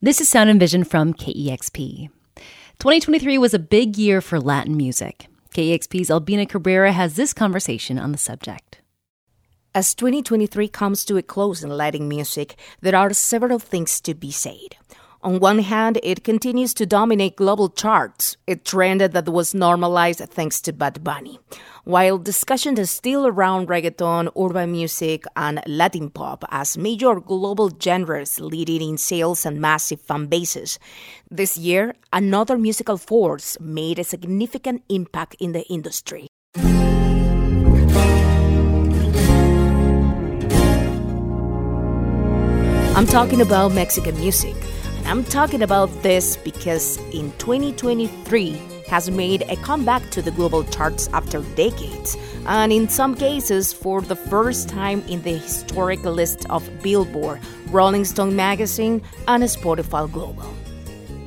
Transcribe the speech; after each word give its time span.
This 0.00 0.20
is 0.20 0.28
Sound 0.28 0.48
and 0.48 0.60
Vision 0.60 0.84
from 0.84 1.12
KEXP. 1.12 2.08
2023 2.78 3.36
was 3.36 3.52
a 3.52 3.58
big 3.58 3.98
year 3.98 4.20
for 4.20 4.38
Latin 4.38 4.76
music. 4.76 5.26
KEXP's 5.52 6.08
Albina 6.08 6.46
Cabrera 6.46 6.92
has 6.92 7.16
this 7.16 7.32
conversation 7.32 7.98
on 7.98 8.12
the 8.12 8.18
subject. 8.18 8.80
As 9.74 9.96
2023 9.96 10.68
comes 10.68 11.04
to 11.04 11.16
a 11.16 11.22
close 11.22 11.64
in 11.64 11.70
Latin 11.70 12.06
music, 12.06 12.54
there 12.80 12.94
are 12.94 13.12
several 13.12 13.58
things 13.58 14.00
to 14.02 14.14
be 14.14 14.30
said. 14.30 14.76
On 15.20 15.40
one 15.40 15.58
hand, 15.58 15.98
it 16.04 16.22
continues 16.22 16.72
to 16.74 16.86
dominate 16.86 17.34
global 17.34 17.68
charts, 17.68 18.36
a 18.46 18.54
trend 18.54 19.00
that 19.00 19.28
was 19.28 19.52
normalized 19.52 20.20
thanks 20.20 20.60
to 20.60 20.72
Bad 20.72 21.02
Bunny. 21.02 21.40
While 21.82 22.18
discussion 22.18 22.78
is 22.78 22.92
still 22.92 23.26
around 23.26 23.66
reggaeton, 23.66 24.30
urban 24.38 24.70
music, 24.70 25.24
and 25.34 25.60
Latin 25.66 26.10
pop 26.10 26.44
as 26.50 26.78
major 26.78 27.18
global 27.18 27.68
genres 27.82 28.38
leading 28.38 28.80
in 28.80 28.96
sales 28.96 29.44
and 29.44 29.60
massive 29.60 30.00
fan 30.00 30.26
bases, 30.26 30.78
this 31.28 31.58
year, 31.58 31.94
another 32.12 32.56
musical 32.56 32.96
force 32.96 33.58
made 33.58 33.98
a 33.98 34.04
significant 34.04 34.84
impact 34.88 35.34
in 35.40 35.50
the 35.50 35.66
industry. 35.66 36.28
I'm 42.94 43.06
talking 43.06 43.40
about 43.40 43.72
Mexican 43.72 44.16
music. 44.20 44.54
I'm 45.08 45.24
talking 45.24 45.62
about 45.62 45.86
this 46.02 46.36
because 46.36 46.98
in 47.14 47.32
2023 47.38 48.60
has 48.88 49.10
made 49.10 49.40
a 49.48 49.56
comeback 49.56 50.10
to 50.10 50.20
the 50.20 50.30
global 50.30 50.64
charts 50.64 51.08
after 51.14 51.40
decades, 51.56 52.14
and 52.44 52.70
in 52.70 52.90
some 52.90 53.14
cases 53.14 53.72
for 53.72 54.02
the 54.02 54.14
first 54.14 54.68
time 54.68 55.00
in 55.08 55.22
the 55.22 55.38
historic 55.38 56.04
list 56.04 56.44
of 56.50 56.68
Billboard, 56.82 57.40
Rolling 57.70 58.04
Stone 58.04 58.36
magazine, 58.36 59.00
and 59.26 59.42
Spotify 59.44 60.12
Global 60.12 60.57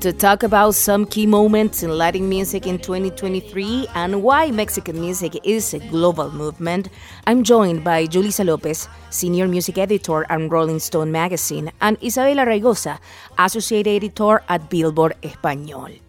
to 0.01 0.11
talk 0.11 0.41
about 0.41 0.73
some 0.73 1.05
key 1.05 1.27
moments 1.27 1.83
in 1.83 1.95
Latin 1.95 2.27
music 2.27 2.65
in 2.65 2.79
2023 2.79 3.87
and 3.93 4.23
why 4.23 4.49
Mexican 4.49 4.99
music 4.99 5.37
is 5.43 5.76
a 5.76 5.79
global 5.79 6.31
movement, 6.31 6.89
I'm 7.27 7.43
joined 7.43 7.84
by 7.84 8.07
Julyssa 8.07 8.43
Lopez, 8.43 8.89
Senior 9.11 9.48
Music 9.48 9.77
Editor 9.77 10.26
at 10.27 10.49
Rolling 10.49 10.79
Stone 10.79 11.11
magazine, 11.11 11.71
and 11.81 11.99
Isabela 11.99 12.48
Raygoza, 12.48 12.98
Associate 13.37 13.85
Editor 13.85 14.41
at 14.49 14.71
Billboard 14.71 15.13
Español. 15.21 15.99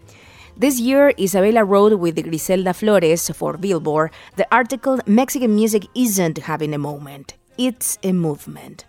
This 0.57 0.81
year, 0.81 1.13
Isabela 1.19 1.69
wrote 1.69 1.99
with 1.99 2.23
Griselda 2.25 2.73
Flores 2.73 3.29
for 3.29 3.59
Billboard 3.59 4.11
the 4.37 4.47
article 4.51 5.01
Mexican 5.07 5.55
Music 5.55 5.87
Isn't 5.95 6.39
Having 6.39 6.73
a 6.73 6.79
Moment, 6.79 7.35
It's 7.59 7.99
a 8.03 8.13
Movement. 8.13 8.87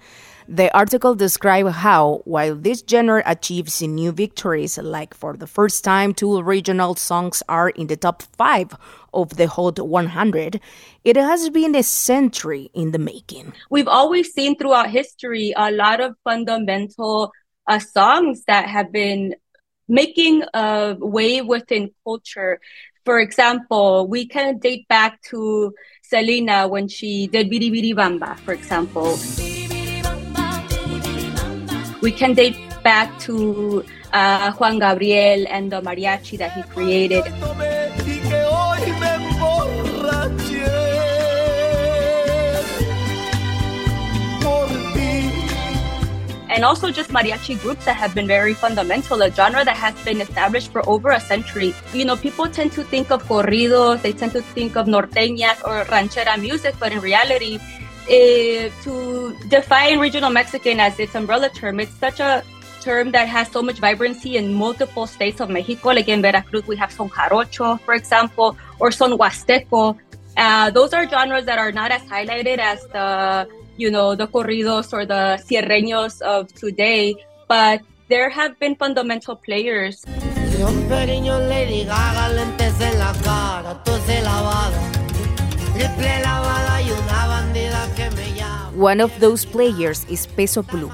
The 0.47 0.75
article 0.75 1.15
describes 1.15 1.71
how, 1.71 2.21
while 2.25 2.55
this 2.55 2.83
genre 2.89 3.23
achieves 3.25 3.81
new 3.81 4.11
victories, 4.11 4.77
like 4.77 5.13
for 5.13 5.37
the 5.37 5.47
first 5.47 5.83
time 5.83 6.13
two 6.13 6.41
regional 6.41 6.95
songs 6.95 7.41
are 7.47 7.69
in 7.69 7.87
the 7.87 7.95
top 7.95 8.23
five 8.37 8.75
of 9.13 9.37
the 9.37 9.47
Hot 9.47 9.79
100, 9.79 10.59
it 11.03 11.15
has 11.15 11.49
been 11.49 11.75
a 11.75 11.83
century 11.83 12.69
in 12.73 12.91
the 12.91 12.99
making. 12.99 13.53
We've 13.69 13.87
always 13.87 14.33
seen 14.33 14.57
throughout 14.57 14.89
history 14.89 15.53
a 15.55 15.71
lot 15.71 16.01
of 16.01 16.15
fundamental 16.23 17.31
uh, 17.67 17.79
songs 17.79 18.43
that 18.47 18.67
have 18.67 18.91
been 18.91 19.35
making 19.87 20.43
a 20.53 20.95
way 20.99 21.41
within 21.41 21.91
culture. 22.03 22.59
For 23.05 23.19
example, 23.19 24.07
we 24.07 24.27
can 24.27 24.59
date 24.59 24.87
back 24.87 25.21
to 25.29 25.73
Selena 26.03 26.67
when 26.67 26.87
she 26.87 27.27
did 27.27 27.49
Bidi 27.49 27.71
Bidi 27.71 27.93
Bamba, 27.93 28.37
for 28.39 28.53
example. 28.53 29.17
We 32.03 32.11
can 32.11 32.33
date 32.33 32.59
back 32.83 33.17
to 33.31 33.85
uh, 34.11 34.51
Juan 34.59 34.77
Gabriel 34.77 35.47
and 35.47 35.71
the 35.71 35.79
mariachi 35.79 36.37
that 36.37 36.51
he 36.51 36.61
created. 36.63 37.23
and 46.53 46.63
also 46.63 46.91
just 46.91 47.09
mariachi 47.09 47.59
groups 47.61 47.85
that 47.85 47.95
have 47.95 48.13
been 48.13 48.27
very 48.27 48.53
fundamental, 48.53 49.21
a 49.23 49.31
genre 49.31 49.65
that 49.65 49.75
has 49.75 49.95
been 50.05 50.21
established 50.21 50.71
for 50.71 50.87
over 50.87 51.09
a 51.09 51.19
century. 51.19 51.73
You 51.93 52.05
know, 52.05 52.15
people 52.15 52.47
tend 52.47 52.73
to 52.73 52.83
think 52.83 53.11
of 53.11 53.23
corridos, 53.23 54.03
they 54.03 54.13
tend 54.13 54.33
to 54.33 54.41
think 54.53 54.77
of 54.77 54.85
norteñas 54.85 55.63
or 55.65 55.83
ranchera 55.85 56.39
music, 56.39 56.75
but 56.79 56.91
in 56.91 56.99
reality, 56.99 57.59
uh, 58.03 58.69
to 58.83 59.37
define 59.47 59.99
regional 59.99 60.29
Mexican 60.29 60.79
as 60.79 60.99
its 60.99 61.15
umbrella 61.15 61.49
term, 61.49 61.79
it's 61.79 61.93
such 61.93 62.19
a 62.19 62.43
term 62.81 63.11
that 63.11 63.27
has 63.27 63.49
so 63.49 63.61
much 63.61 63.79
vibrancy 63.79 64.35
in 64.35 64.53
multiple 64.53 65.07
states 65.07 65.39
of 65.39 65.49
Mexico. 65.49 65.89
Like 65.89 66.09
in 66.09 66.21
Veracruz, 66.21 66.67
we 66.67 66.75
have 66.75 66.91
son 66.91 67.09
jarocho, 67.09 67.79
for 67.81 67.93
example, 67.93 68.57
or 68.79 68.91
son 68.91 69.17
huasteco. 69.17 69.97
Uh, 70.35 70.69
those 70.71 70.93
are 70.93 71.07
genres 71.07 71.45
that 71.45 71.59
are 71.59 71.71
not 71.71 71.91
as 71.91 72.01
highlighted 72.03 72.57
as 72.57 72.85
the, 72.87 73.47
you 73.77 73.89
know, 73.89 74.15
the 74.15 74.27
corridos 74.27 74.91
or 74.91 75.05
the 75.05 75.39
sierreños 75.45 76.21
of 76.21 76.53
today, 76.53 77.15
but 77.47 77.81
there 78.09 78.29
have 78.29 78.59
been 78.59 78.75
fundamental 78.75 79.35
players. 79.35 80.03
One 88.75 89.01
of 89.01 89.19
those 89.19 89.43
players 89.43 90.05
is 90.05 90.27
Peso 90.27 90.61
Pluma, 90.61 90.91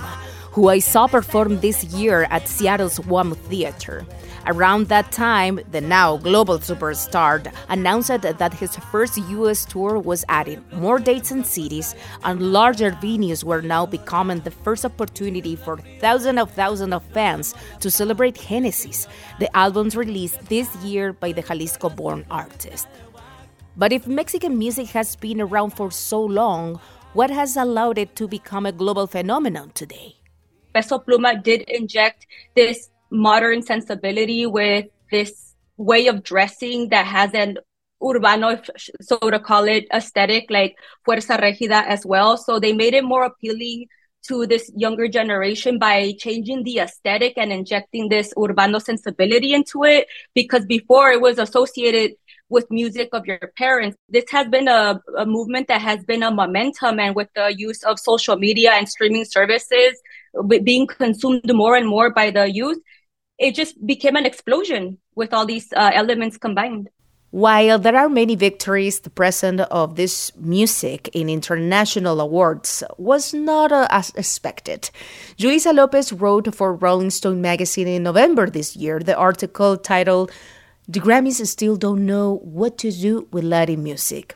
who 0.51 0.69
I 0.69 0.79
saw 0.79 1.07
perform 1.07 1.59
this 1.59 1.83
year 1.85 2.27
at 2.29 2.47
Seattle's 2.47 2.99
WAMU 2.99 3.35
Theater. 3.35 4.05
Around 4.47 4.87
that 4.87 5.11
time, 5.11 5.59
the 5.71 5.81
now 5.81 6.15
global 6.15 6.59
superstar 6.59 7.51
announced 7.67 8.21
that 8.21 8.53
his 8.53 8.77
first 8.91 9.17
US 9.17 9.65
tour 9.65 9.99
was 9.99 10.23
adding 10.29 10.63
more 10.71 10.97
dates 10.97 11.31
and 11.31 11.45
cities, 11.45 11.93
and 12.23 12.53
larger 12.53 12.91
venues 12.91 13.43
were 13.43 13.61
now 13.61 13.85
becoming 13.85 14.39
the 14.39 14.51
first 14.51 14.85
opportunity 14.85 15.57
for 15.57 15.77
thousands 15.99 16.39
of 16.39 16.51
thousands 16.51 16.93
of 16.93 17.03
fans 17.11 17.53
to 17.81 17.91
celebrate 17.91 18.39
Genesis, 18.47 19.07
the 19.39 19.55
album's 19.57 19.97
released 19.97 20.39
this 20.47 20.73
year 20.77 21.11
by 21.11 21.33
the 21.33 21.41
Jalisco 21.41 21.89
born 21.89 22.25
artist. 22.31 22.87
But 23.79 23.93
if 23.93 24.05
Mexican 24.07 24.57
music 24.59 24.87
has 24.87 25.15
been 25.15 25.39
around 25.39 25.69
for 25.69 25.89
so 25.89 26.19
long, 26.21 26.81
what 27.13 27.29
has 27.29 27.55
allowed 27.55 27.97
it 27.97 28.13
to 28.17 28.27
become 28.27 28.65
a 28.65 28.73
global 28.73 29.07
phenomenon 29.07 29.71
today? 29.73 30.17
Peso 30.73 30.99
Pluma 30.99 31.41
did 31.41 31.61
inject 31.61 32.27
this 32.57 32.89
modern 33.09 33.61
sensibility 33.61 34.45
with 34.45 34.87
this 35.09 35.55
way 35.77 36.07
of 36.07 36.23
dressing 36.23 36.89
that 36.89 37.05
has 37.05 37.33
an 37.33 37.57
urbano, 38.03 38.59
so 38.99 39.17
to 39.17 39.39
call 39.39 39.63
it, 39.63 39.87
aesthetic, 39.93 40.51
like 40.51 40.75
Fuerza 41.07 41.39
Regida 41.39 41.81
as 41.87 42.05
well. 42.05 42.35
So 42.35 42.59
they 42.59 42.73
made 42.73 42.93
it 42.93 43.05
more 43.05 43.23
appealing 43.23 43.87
to 44.27 44.45
this 44.45 44.69
younger 44.75 45.07
generation 45.07 45.79
by 45.79 46.13
changing 46.19 46.63
the 46.63 46.79
aesthetic 46.79 47.37
and 47.37 47.53
injecting 47.53 48.09
this 48.09 48.33
urbano 48.33 48.81
sensibility 48.81 49.53
into 49.53 49.85
it. 49.85 50.05
Because 50.35 50.65
before 50.65 51.11
it 51.11 51.21
was 51.21 51.39
associated 51.39 52.17
with 52.49 52.69
music 52.71 53.09
of 53.13 53.25
your 53.25 53.39
parents. 53.57 53.95
This 54.09 54.25
has 54.31 54.47
been 54.47 54.67
a, 54.67 54.99
a 55.17 55.25
movement 55.25 55.67
that 55.67 55.81
has 55.81 56.03
been 56.03 56.23
a 56.23 56.31
momentum 56.31 56.99
and 56.99 57.15
with 57.15 57.29
the 57.35 57.53
use 57.55 57.83
of 57.83 57.99
social 57.99 58.35
media 58.35 58.71
and 58.71 58.89
streaming 58.89 59.25
services 59.25 60.01
being 60.63 60.87
consumed 60.87 61.53
more 61.53 61.75
and 61.75 61.87
more 61.87 62.09
by 62.09 62.31
the 62.31 62.49
youth, 62.51 62.79
it 63.37 63.55
just 63.55 63.85
became 63.85 64.15
an 64.15 64.25
explosion 64.25 64.97
with 65.15 65.33
all 65.33 65.45
these 65.45 65.71
uh, 65.75 65.91
elements 65.93 66.37
combined. 66.37 66.89
While 67.31 67.77
there 67.77 67.95
are 67.95 68.09
many 68.09 68.33
victories, 68.33 69.01
the 69.01 69.11
presence 69.11 69.61
of 69.69 69.95
this 69.95 70.35
music 70.35 71.09
in 71.13 71.29
international 71.29 72.19
awards 72.21 72.83
was 72.97 73.35
not 73.35 73.71
uh, 73.71 73.87
as 73.91 74.09
expected. 74.15 74.89
Julyssa 75.37 75.73
Lopez 75.73 76.11
wrote 76.11 76.53
for 76.55 76.73
Rolling 76.73 77.11
Stone 77.11 77.39
magazine 77.39 77.87
in 77.87 78.01
November 78.01 78.49
this 78.49 78.75
year 78.75 78.99
the 78.99 79.15
article 79.15 79.77
titled 79.77 80.31
the 80.89 80.99
Grammys 80.99 81.45
still 81.45 81.75
don't 81.75 82.03
know 82.03 82.37
what 82.43 82.79
to 82.79 82.89
do 82.89 83.27
with 83.31 83.43
Latin 83.43 83.83
music. 83.83 84.35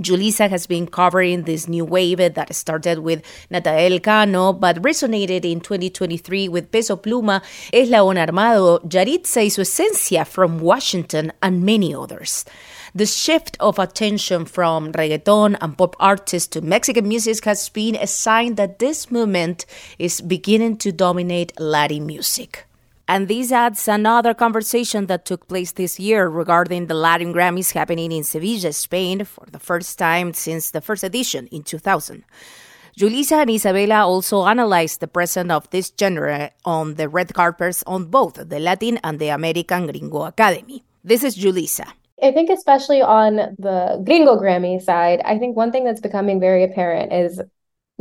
Julyssa 0.00 0.48
has 0.48 0.66
been 0.66 0.86
covering 0.86 1.42
this 1.42 1.68
new 1.68 1.84
wave 1.84 2.16
that 2.16 2.54
started 2.54 3.00
with 3.00 3.22
Natanael 3.50 4.02
Cano, 4.02 4.54
but 4.54 4.80
resonated 4.80 5.44
in 5.44 5.60
2023 5.60 6.48
with 6.48 6.72
Peso 6.72 6.96
Pluma, 6.96 7.42
Eslabón 7.74 8.16
Armado, 8.16 8.78
Yahritza 8.88 9.42
y 9.42 9.48
su 9.48 9.60
esencia 9.60 10.26
from 10.26 10.60
Washington, 10.60 11.30
and 11.42 11.62
many 11.62 11.94
others. 11.94 12.46
The 12.94 13.04
shift 13.04 13.58
of 13.60 13.78
attention 13.78 14.46
from 14.46 14.92
reggaeton 14.92 15.58
and 15.60 15.76
pop 15.76 15.94
artists 16.00 16.48
to 16.52 16.62
Mexican 16.62 17.06
music 17.06 17.44
has 17.44 17.68
been 17.68 17.96
a 17.96 18.06
sign 18.06 18.54
that 18.54 18.78
this 18.78 19.10
movement 19.10 19.66
is 19.98 20.22
beginning 20.22 20.78
to 20.78 20.90
dominate 20.90 21.52
Latin 21.60 22.06
music. 22.06 22.64
And 23.10 23.26
this 23.26 23.50
adds 23.50 23.88
another 23.88 24.34
conversation 24.34 25.06
that 25.06 25.24
took 25.24 25.48
place 25.48 25.72
this 25.72 25.98
year 25.98 26.28
regarding 26.28 26.86
the 26.86 26.94
Latin 26.94 27.34
Grammys 27.34 27.72
happening 27.72 28.12
in 28.12 28.22
Sevilla, 28.22 28.72
Spain, 28.72 29.24
for 29.24 29.44
the 29.50 29.58
first 29.58 29.98
time 29.98 30.32
since 30.32 30.70
the 30.70 30.80
first 30.80 31.02
edition 31.02 31.48
in 31.48 31.64
2000. 31.64 32.22
Julyssa 32.96 33.42
and 33.42 33.50
Isabela 33.50 34.06
also 34.06 34.44
analyzed 34.44 35.00
the 35.00 35.08
presence 35.08 35.50
of 35.50 35.68
this 35.70 35.92
genre 35.98 36.52
on 36.64 36.94
the 36.94 37.08
red 37.08 37.34
carpets 37.34 37.82
on 37.84 38.04
both 38.04 38.34
the 38.48 38.60
Latin 38.60 39.00
and 39.02 39.18
the 39.18 39.30
American 39.30 39.88
Gringo 39.88 40.22
Academy. 40.22 40.84
This 41.02 41.24
is 41.24 41.36
Julyssa. 41.36 41.88
I 42.22 42.30
think 42.30 42.48
especially 42.48 43.02
on 43.02 43.56
the 43.58 44.00
Gringo 44.06 44.36
Grammy 44.36 44.80
side, 44.80 45.20
I 45.24 45.36
think 45.36 45.56
one 45.56 45.72
thing 45.72 45.82
that's 45.82 46.00
becoming 46.00 46.38
very 46.38 46.62
apparent 46.62 47.12
is 47.12 47.40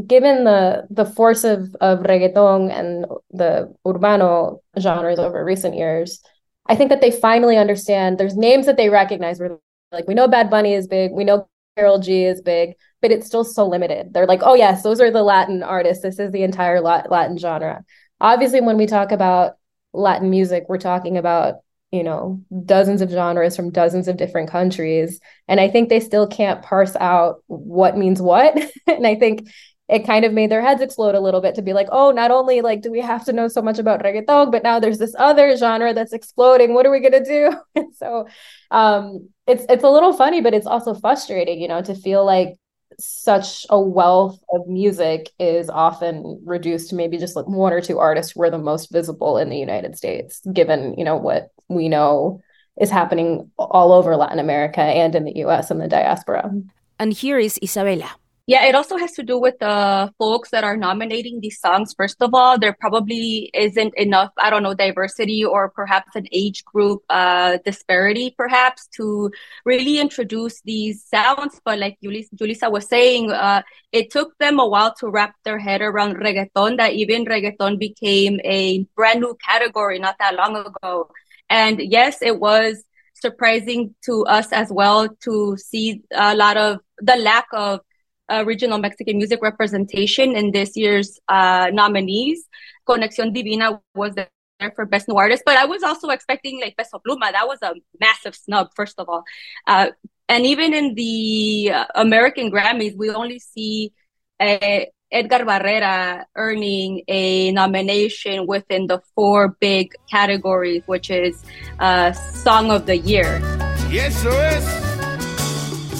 given 0.07 0.43
the 0.43 0.87
the 0.89 1.05
force 1.05 1.43
of 1.43 1.75
of 1.81 1.99
reggaeton 1.99 2.71
and 2.71 3.05
the 3.31 3.73
urbano 3.85 4.59
genres 4.79 5.19
over 5.19 5.43
recent 5.43 5.75
years, 5.75 6.21
I 6.67 6.75
think 6.75 6.89
that 6.89 7.01
they 7.01 7.11
finally 7.11 7.57
understand 7.57 8.17
there's 8.17 8.35
names 8.35 8.65
that 8.65 8.77
they 8.77 8.89
recognize 8.89 9.39
where 9.39 9.57
like 9.91 10.07
we 10.07 10.13
know 10.13 10.27
Bad 10.27 10.49
Bunny 10.49 10.73
is 10.73 10.87
big, 10.87 11.11
we 11.11 11.23
know 11.23 11.47
Karol 11.75 11.99
G 11.99 12.25
is 12.25 12.41
big, 12.41 12.73
but 13.01 13.11
it's 13.11 13.27
still 13.27 13.43
so 13.43 13.67
limited. 13.67 14.13
They're 14.13 14.27
like, 14.27 14.41
oh 14.43 14.55
yes, 14.55 14.83
those 14.83 15.01
are 15.01 15.11
the 15.11 15.23
Latin 15.23 15.63
artists. 15.63 16.03
This 16.03 16.19
is 16.19 16.31
the 16.31 16.43
entire 16.43 16.81
Latin 16.81 17.37
genre. 17.37 17.83
Obviously, 18.21 18.61
when 18.61 18.77
we 18.77 18.85
talk 18.85 19.11
about 19.11 19.53
Latin 19.93 20.29
music, 20.29 20.65
we're 20.69 20.77
talking 20.77 21.17
about 21.17 21.55
you 21.91 22.03
know 22.03 22.41
dozens 22.65 23.01
of 23.01 23.09
genres 23.09 23.55
from 23.55 23.71
dozens 23.71 24.07
of 24.07 24.17
different 24.17 24.49
countries 24.49 25.19
and 25.47 25.59
i 25.59 25.67
think 25.67 25.89
they 25.89 25.99
still 25.99 26.27
can't 26.27 26.61
parse 26.61 26.95
out 26.97 27.43
what 27.47 27.97
means 27.97 28.21
what 28.21 28.55
and 28.87 29.07
i 29.07 29.15
think 29.15 29.49
it 29.89 30.05
kind 30.05 30.23
of 30.23 30.33
made 30.33 30.51
their 30.51 30.61
heads 30.61 30.81
explode 30.81 31.15
a 31.15 31.19
little 31.19 31.41
bit 31.41 31.55
to 31.55 31.61
be 31.61 31.73
like 31.73 31.87
oh 31.91 32.11
not 32.11 32.31
only 32.31 32.61
like 32.61 32.81
do 32.81 32.91
we 32.91 33.01
have 33.01 33.25
to 33.25 33.33
know 33.33 33.47
so 33.47 33.61
much 33.61 33.79
about 33.79 34.03
reggaeton 34.03 34.51
but 34.51 34.63
now 34.63 34.79
there's 34.79 34.99
this 34.99 35.15
other 35.17 35.55
genre 35.57 35.93
that's 35.93 36.13
exploding 36.13 36.73
what 36.73 36.85
are 36.85 36.91
we 36.91 37.01
to 37.01 37.23
do 37.23 37.51
and 37.75 37.95
so 37.95 38.27
um 38.71 39.29
it's 39.47 39.65
it's 39.69 39.83
a 39.83 39.89
little 39.89 40.13
funny 40.13 40.41
but 40.41 40.53
it's 40.53 40.67
also 40.67 40.93
frustrating 40.93 41.59
you 41.59 41.67
know 41.67 41.81
to 41.81 41.95
feel 41.95 42.25
like 42.25 42.55
such 42.97 43.65
a 43.69 43.79
wealth 43.79 44.39
of 44.51 44.67
music 44.67 45.29
is 45.39 45.69
often 45.69 46.41
reduced 46.45 46.89
to 46.89 46.95
maybe 46.95 47.17
just 47.17 47.35
like 47.35 47.47
one 47.47 47.73
or 47.73 47.81
two 47.81 47.99
artists 47.99 48.31
who 48.31 48.41
are 48.41 48.49
the 48.49 48.57
most 48.57 48.91
visible 48.91 49.37
in 49.37 49.49
the 49.49 49.57
United 49.57 49.95
States, 49.95 50.41
given, 50.51 50.95
you 50.97 51.03
know, 51.03 51.15
what 51.15 51.51
we 51.67 51.87
know 51.87 52.41
is 52.79 52.89
happening 52.89 53.51
all 53.57 53.93
over 53.93 54.15
Latin 54.15 54.39
America 54.39 54.81
and 54.81 55.15
in 55.15 55.25
the 55.25 55.37
US 55.45 55.69
and 55.69 55.81
the 55.81 55.87
diaspora. 55.87 56.51
And 56.97 57.13
here 57.13 57.39
is 57.39 57.59
Isabela. 57.61 58.09
Yeah, 58.49 58.65
it 58.65 58.73
also 58.73 58.97
has 58.97 59.11
to 59.11 59.21
do 59.21 59.37
with 59.37 59.59
the 59.59 60.11
folks 60.17 60.49
that 60.49 60.63
are 60.63 60.75
nominating 60.75 61.39
these 61.39 61.59
songs. 61.59 61.93
First 61.93 62.19
of 62.19 62.33
all, 62.33 62.57
there 62.57 62.73
probably 62.73 63.51
isn't 63.53 63.93
enough, 63.93 64.31
I 64.39 64.49
don't 64.49 64.63
know, 64.63 64.73
diversity 64.73 65.45
or 65.45 65.69
perhaps 65.69 66.15
an 66.15 66.25
age 66.31 66.65
group 66.65 67.03
uh, 67.11 67.59
disparity, 67.63 68.33
perhaps, 68.35 68.87
to 68.97 69.29
really 69.65 69.99
introduce 69.99 70.61
these 70.61 71.05
sounds. 71.05 71.61
But 71.63 71.77
like 71.77 71.99
Julyssa 72.03 72.71
was 72.71 72.89
saying, 72.89 73.29
uh, 73.31 73.61
it 73.91 74.09
took 74.09 74.35
them 74.39 74.59
a 74.59 74.67
while 74.67 74.95
to 74.95 75.11
wrap 75.11 75.35
their 75.45 75.59
head 75.59 75.83
around 75.83 76.15
reggaeton, 76.15 76.77
that 76.77 76.93
even 76.93 77.25
reggaeton 77.25 77.77
became 77.77 78.39
a 78.43 78.83
brand 78.95 79.19
new 79.19 79.37
category 79.45 79.99
not 79.99 80.15
that 80.17 80.33
long 80.33 80.55
ago. 80.55 81.11
And 81.51 81.79
yes, 81.79 82.23
it 82.23 82.39
was 82.39 82.83
surprising 83.13 83.93
to 84.05 84.25
us 84.25 84.51
as 84.51 84.71
well 84.71 85.07
to 85.25 85.55
see 85.57 86.01
a 86.15 86.35
lot 86.35 86.57
of 86.57 86.79
the 86.97 87.15
lack 87.15 87.45
of 87.53 87.81
uh, 88.29 88.43
regional 88.45 88.77
Mexican 88.77 89.17
music 89.17 89.41
representation 89.41 90.35
in 90.35 90.51
this 90.51 90.77
year's 90.77 91.19
uh, 91.27 91.69
nominees. 91.73 92.47
Conexión 92.87 93.33
Divina 93.33 93.81
was 93.95 94.15
there 94.15 94.29
for 94.75 94.85
Best 94.85 95.07
New 95.07 95.15
Artist, 95.15 95.43
but 95.45 95.57
I 95.57 95.65
was 95.65 95.83
also 95.83 96.09
expecting 96.09 96.59
like 96.61 96.75
Peso 96.77 97.01
Pluma. 97.05 97.31
That 97.31 97.47
was 97.47 97.59
a 97.61 97.73
massive 97.99 98.35
snub, 98.35 98.69
first 98.75 98.95
of 98.99 99.09
all. 99.09 99.23
Uh, 99.67 99.87
and 100.27 100.45
even 100.45 100.73
in 100.73 100.95
the 100.95 101.71
uh, 101.73 101.85
American 101.95 102.51
Grammys, 102.51 102.95
we 102.97 103.09
only 103.09 103.39
see 103.39 103.93
uh, 104.39 104.85
Edgar 105.11 105.39
Barrera 105.39 106.25
earning 106.35 107.03
a 107.07 107.51
nomination 107.51 108.45
within 108.45 108.85
the 108.87 109.01
four 109.15 109.57
big 109.59 109.93
categories, 110.09 110.83
which 110.85 111.09
is 111.09 111.43
uh, 111.79 112.11
Song 112.11 112.69
of 112.69 112.85
the 112.85 112.97
Year. 112.97 113.41
Y 113.89 113.97
eso 113.97 114.29
es 114.29 114.63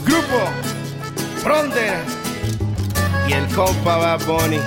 Grupo 0.06 0.46
Frontera 1.42 2.19
y 3.30 3.34
el 3.34 3.48
compa 3.50 3.98
Bad 3.98 4.26
Bunny. 4.26 4.60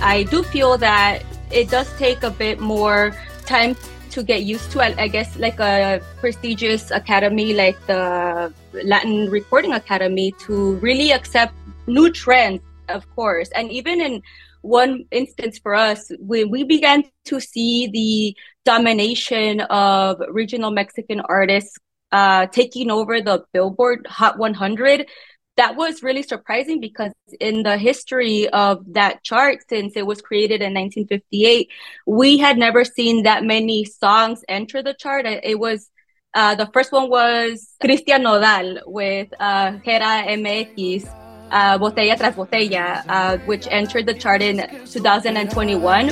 I 0.00 0.22
do 0.30 0.44
feel 0.44 0.78
that 0.78 1.22
it 1.50 1.70
does 1.70 1.88
take 1.98 2.22
a 2.22 2.30
bit 2.30 2.60
more 2.60 3.12
time 3.46 3.74
to 4.10 4.22
get 4.22 4.44
used 4.44 4.70
to. 4.72 4.80
I, 4.80 4.94
I 4.96 5.08
guess 5.08 5.36
like 5.36 5.58
a 5.58 6.00
prestigious 6.20 6.92
academy 6.92 7.52
like 7.52 7.76
the 7.86 8.54
Latin 8.84 9.28
Recording 9.28 9.72
Academy 9.72 10.32
to 10.46 10.74
really 10.76 11.10
accept 11.10 11.52
new 11.88 12.12
trends, 12.12 12.60
of 12.88 13.04
course, 13.16 13.50
and 13.56 13.72
even 13.72 14.00
in 14.00 14.22
one 14.62 15.06
instance 15.10 15.58
for 15.58 15.74
us, 15.74 16.12
when 16.20 16.48
we 16.50 16.62
began 16.62 17.02
to 17.24 17.40
see 17.40 17.88
the 17.88 18.36
domination 18.64 19.62
of 19.62 20.22
regional 20.30 20.70
Mexican 20.70 21.20
artists 21.22 21.76
uh, 22.12 22.46
taking 22.46 22.90
over 22.90 23.20
the 23.20 23.44
Billboard 23.52 24.06
Hot 24.08 24.38
100, 24.38 25.06
that 25.60 25.76
was 25.76 26.02
really 26.02 26.22
surprising 26.22 26.80
because 26.80 27.12
in 27.38 27.62
the 27.62 27.76
history 27.76 28.48
of 28.48 28.82
that 28.94 29.22
chart, 29.22 29.58
since 29.68 29.92
it 29.94 30.06
was 30.06 30.22
created 30.22 30.62
in 30.62 30.72
1958, 30.72 31.68
we 32.06 32.38
had 32.38 32.56
never 32.56 32.82
seen 32.82 33.24
that 33.24 33.44
many 33.44 33.84
songs 33.84 34.42
enter 34.48 34.82
the 34.82 34.94
chart. 34.94 35.26
It 35.26 35.58
was 35.58 35.90
uh, 36.32 36.54
the 36.54 36.66
first 36.72 36.92
one 36.92 37.10
was 37.10 37.74
Christian 37.78 38.22
Nodal 38.22 38.80
with 38.86 39.28
uh, 39.38 39.72
Gera 39.84 40.24
MX, 40.40 41.06
uh, 41.50 41.76
Botella 41.76 42.16
tras 42.16 42.34
Botella, 42.36 43.04
uh, 43.06 43.36
which 43.44 43.66
entered 43.70 44.06
the 44.06 44.14
chart 44.14 44.40
in 44.40 44.56
2021. 44.86 46.08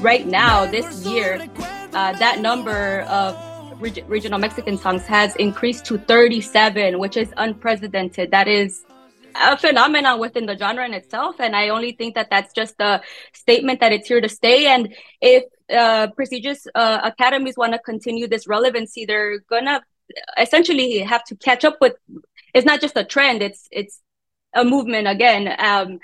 Right 0.00 0.26
now, 0.26 0.66
this 0.66 1.04
year, 1.04 1.46
uh, 1.92 2.12
that 2.14 2.40
number 2.40 3.00
of 3.02 3.36
reg- 3.80 4.04
regional 4.08 4.38
Mexican 4.38 4.76
songs 4.76 5.04
has 5.06 5.34
increased 5.36 5.84
to 5.86 5.98
37, 5.98 6.98
which 6.98 7.16
is 7.16 7.32
unprecedented. 7.36 8.30
That 8.30 8.48
is 8.48 8.84
a 9.40 9.56
phenomenon 9.56 10.20
within 10.20 10.46
the 10.46 10.56
genre 10.56 10.84
in 10.84 10.94
itself. 10.94 11.36
And 11.40 11.54
I 11.54 11.68
only 11.68 11.92
think 11.92 12.14
that 12.14 12.30
that's 12.30 12.52
just 12.52 12.74
a 12.80 13.00
statement 13.32 13.80
that 13.80 13.92
it's 13.92 14.08
here 14.08 14.20
to 14.20 14.28
stay. 14.28 14.66
And 14.66 14.94
if 15.20 15.44
uh, 15.72 16.08
prestigious 16.08 16.66
uh, 16.74 17.00
academies 17.04 17.56
want 17.56 17.72
to 17.72 17.78
continue 17.78 18.28
this 18.28 18.46
relevancy, 18.46 19.04
they're 19.04 19.40
gonna 19.50 19.82
essentially 20.38 20.98
have 21.00 21.24
to 21.24 21.36
catch 21.36 21.64
up 21.64 21.76
with. 21.80 21.94
It's 22.54 22.66
not 22.66 22.80
just 22.80 22.96
a 22.96 23.04
trend; 23.04 23.42
it's 23.42 23.68
it's 23.70 24.00
a 24.54 24.64
movement 24.64 25.06
again. 25.06 25.54
Um, 25.58 25.98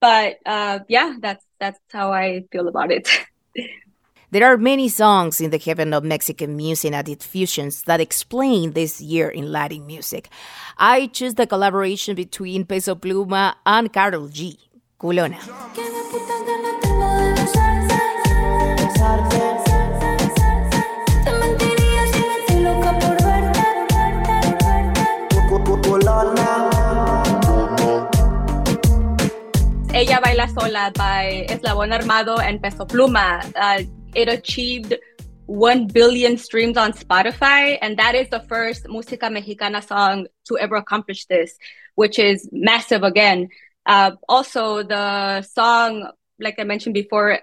but 0.00 0.38
uh, 0.46 0.80
yeah, 0.88 1.16
that's 1.20 1.44
that's 1.58 1.80
how 1.92 2.12
I 2.12 2.44
feel 2.52 2.68
about 2.68 2.90
it. 2.90 3.08
There 4.30 4.44
are 4.44 4.58
many 4.58 4.90
songs 4.90 5.40
in 5.40 5.50
the 5.50 5.56
heaven 5.56 5.94
of 5.94 6.04
Mexican 6.04 6.54
music 6.54 6.92
and 6.92 7.08
its 7.08 7.24
fusions 7.24 7.84
that 7.84 7.98
explain 7.98 8.72
this 8.72 9.00
year 9.00 9.30
in 9.30 9.50
Latin 9.50 9.86
music. 9.86 10.28
I 10.76 11.06
choose 11.06 11.32
the 11.32 11.46
collaboration 11.46 12.14
between 12.14 12.66
Peso 12.66 12.94
Pluma 12.94 13.54
and 13.64 13.90
Karol 13.90 14.28
G, 14.28 14.58
Qlona. 15.00 15.40
Ella 29.98 30.20
Baila 30.22 30.46
Sola 30.46 30.92
by 30.94 31.44
Eslabón 31.48 31.90
Armado 31.92 32.38
and 32.38 32.62
Peso 32.62 32.84
Pluma. 32.84 33.42
Uh, 33.56 33.82
it 34.14 34.28
achieved 34.28 34.94
1 35.46 35.88
billion 35.88 36.38
streams 36.38 36.76
on 36.76 36.92
Spotify, 36.92 37.76
and 37.82 37.98
that 37.98 38.14
is 38.14 38.28
the 38.28 38.38
first 38.38 38.84
Música 38.84 39.28
Mexicana 39.28 39.82
song 39.82 40.28
to 40.46 40.56
ever 40.56 40.76
accomplish 40.76 41.26
this, 41.26 41.58
which 41.96 42.20
is 42.20 42.48
massive 42.52 43.02
again. 43.02 43.48
Uh, 43.86 44.12
also, 44.28 44.84
the 44.84 45.42
song, 45.42 46.08
like 46.38 46.60
I 46.60 46.62
mentioned 46.62 46.94
before, 46.94 47.40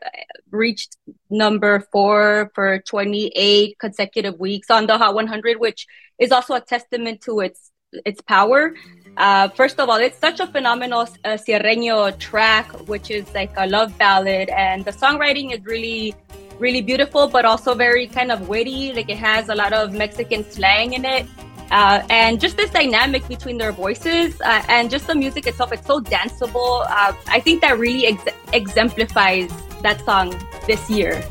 reached 0.49 0.95
number 1.29 1.85
four 1.91 2.53
for 2.55 2.79
28 2.87 3.77
consecutive 3.79 4.39
weeks 4.39 4.71
on 4.71 4.87
the 4.87 4.97
Hot 4.97 5.13
100, 5.13 5.59
which 5.59 5.85
is 6.19 6.31
also 6.31 6.53
a 6.53 6.61
testament 6.61 7.19
to 7.23 7.41
its 7.41 7.73
its 8.05 8.21
power. 8.21 8.73
Uh, 9.17 9.47
first 9.49 9.79
of 9.79 9.89
all, 9.89 9.97
it's 9.97 10.19
such 10.19 10.39
a 10.39 10.47
phenomenal 10.47 11.01
uh, 11.01 11.37
Sierreño 11.37 12.17
track, 12.19 12.71
which 12.87 13.09
is 13.09 13.25
like 13.33 13.51
a 13.57 13.67
love 13.67 13.97
ballad, 13.97 14.49
and 14.49 14.83
the 14.83 14.91
songwriting 14.91 15.53
is 15.53 15.65
really, 15.65 16.13
really 16.59 16.81
beautiful, 16.81 17.27
but 17.27 17.45
also 17.45 17.73
very 17.73 18.07
kind 18.07 18.31
of 18.31 18.49
witty. 18.49 18.93
Like 18.93 19.09
it 19.09 19.17
has 19.17 19.49
a 19.49 19.55
lot 19.55 19.73
of 19.73 19.93
Mexican 19.93 20.43
slang 20.49 20.93
in 20.93 21.05
it. 21.05 21.25
Uh, 21.71 22.05
and 22.09 22.39
just 22.39 22.57
this 22.57 22.69
dynamic 22.69 23.27
between 23.27 23.57
their 23.57 23.71
voices 23.71 24.39
uh, 24.41 24.61
and 24.69 24.91
just 24.91 25.07
the 25.07 25.15
music 25.15 25.47
itself, 25.47 25.71
it's 25.71 25.87
so 25.87 25.99
danceable. 25.99 26.85
Uh, 26.87 27.13
I 27.27 27.39
think 27.39 27.61
that 27.61 27.79
really 27.79 28.05
ex- 28.05 28.35
exemplifies 28.53 29.49
that 29.81 30.03
song 30.05 30.35
this 30.67 30.89
year. 30.89 31.23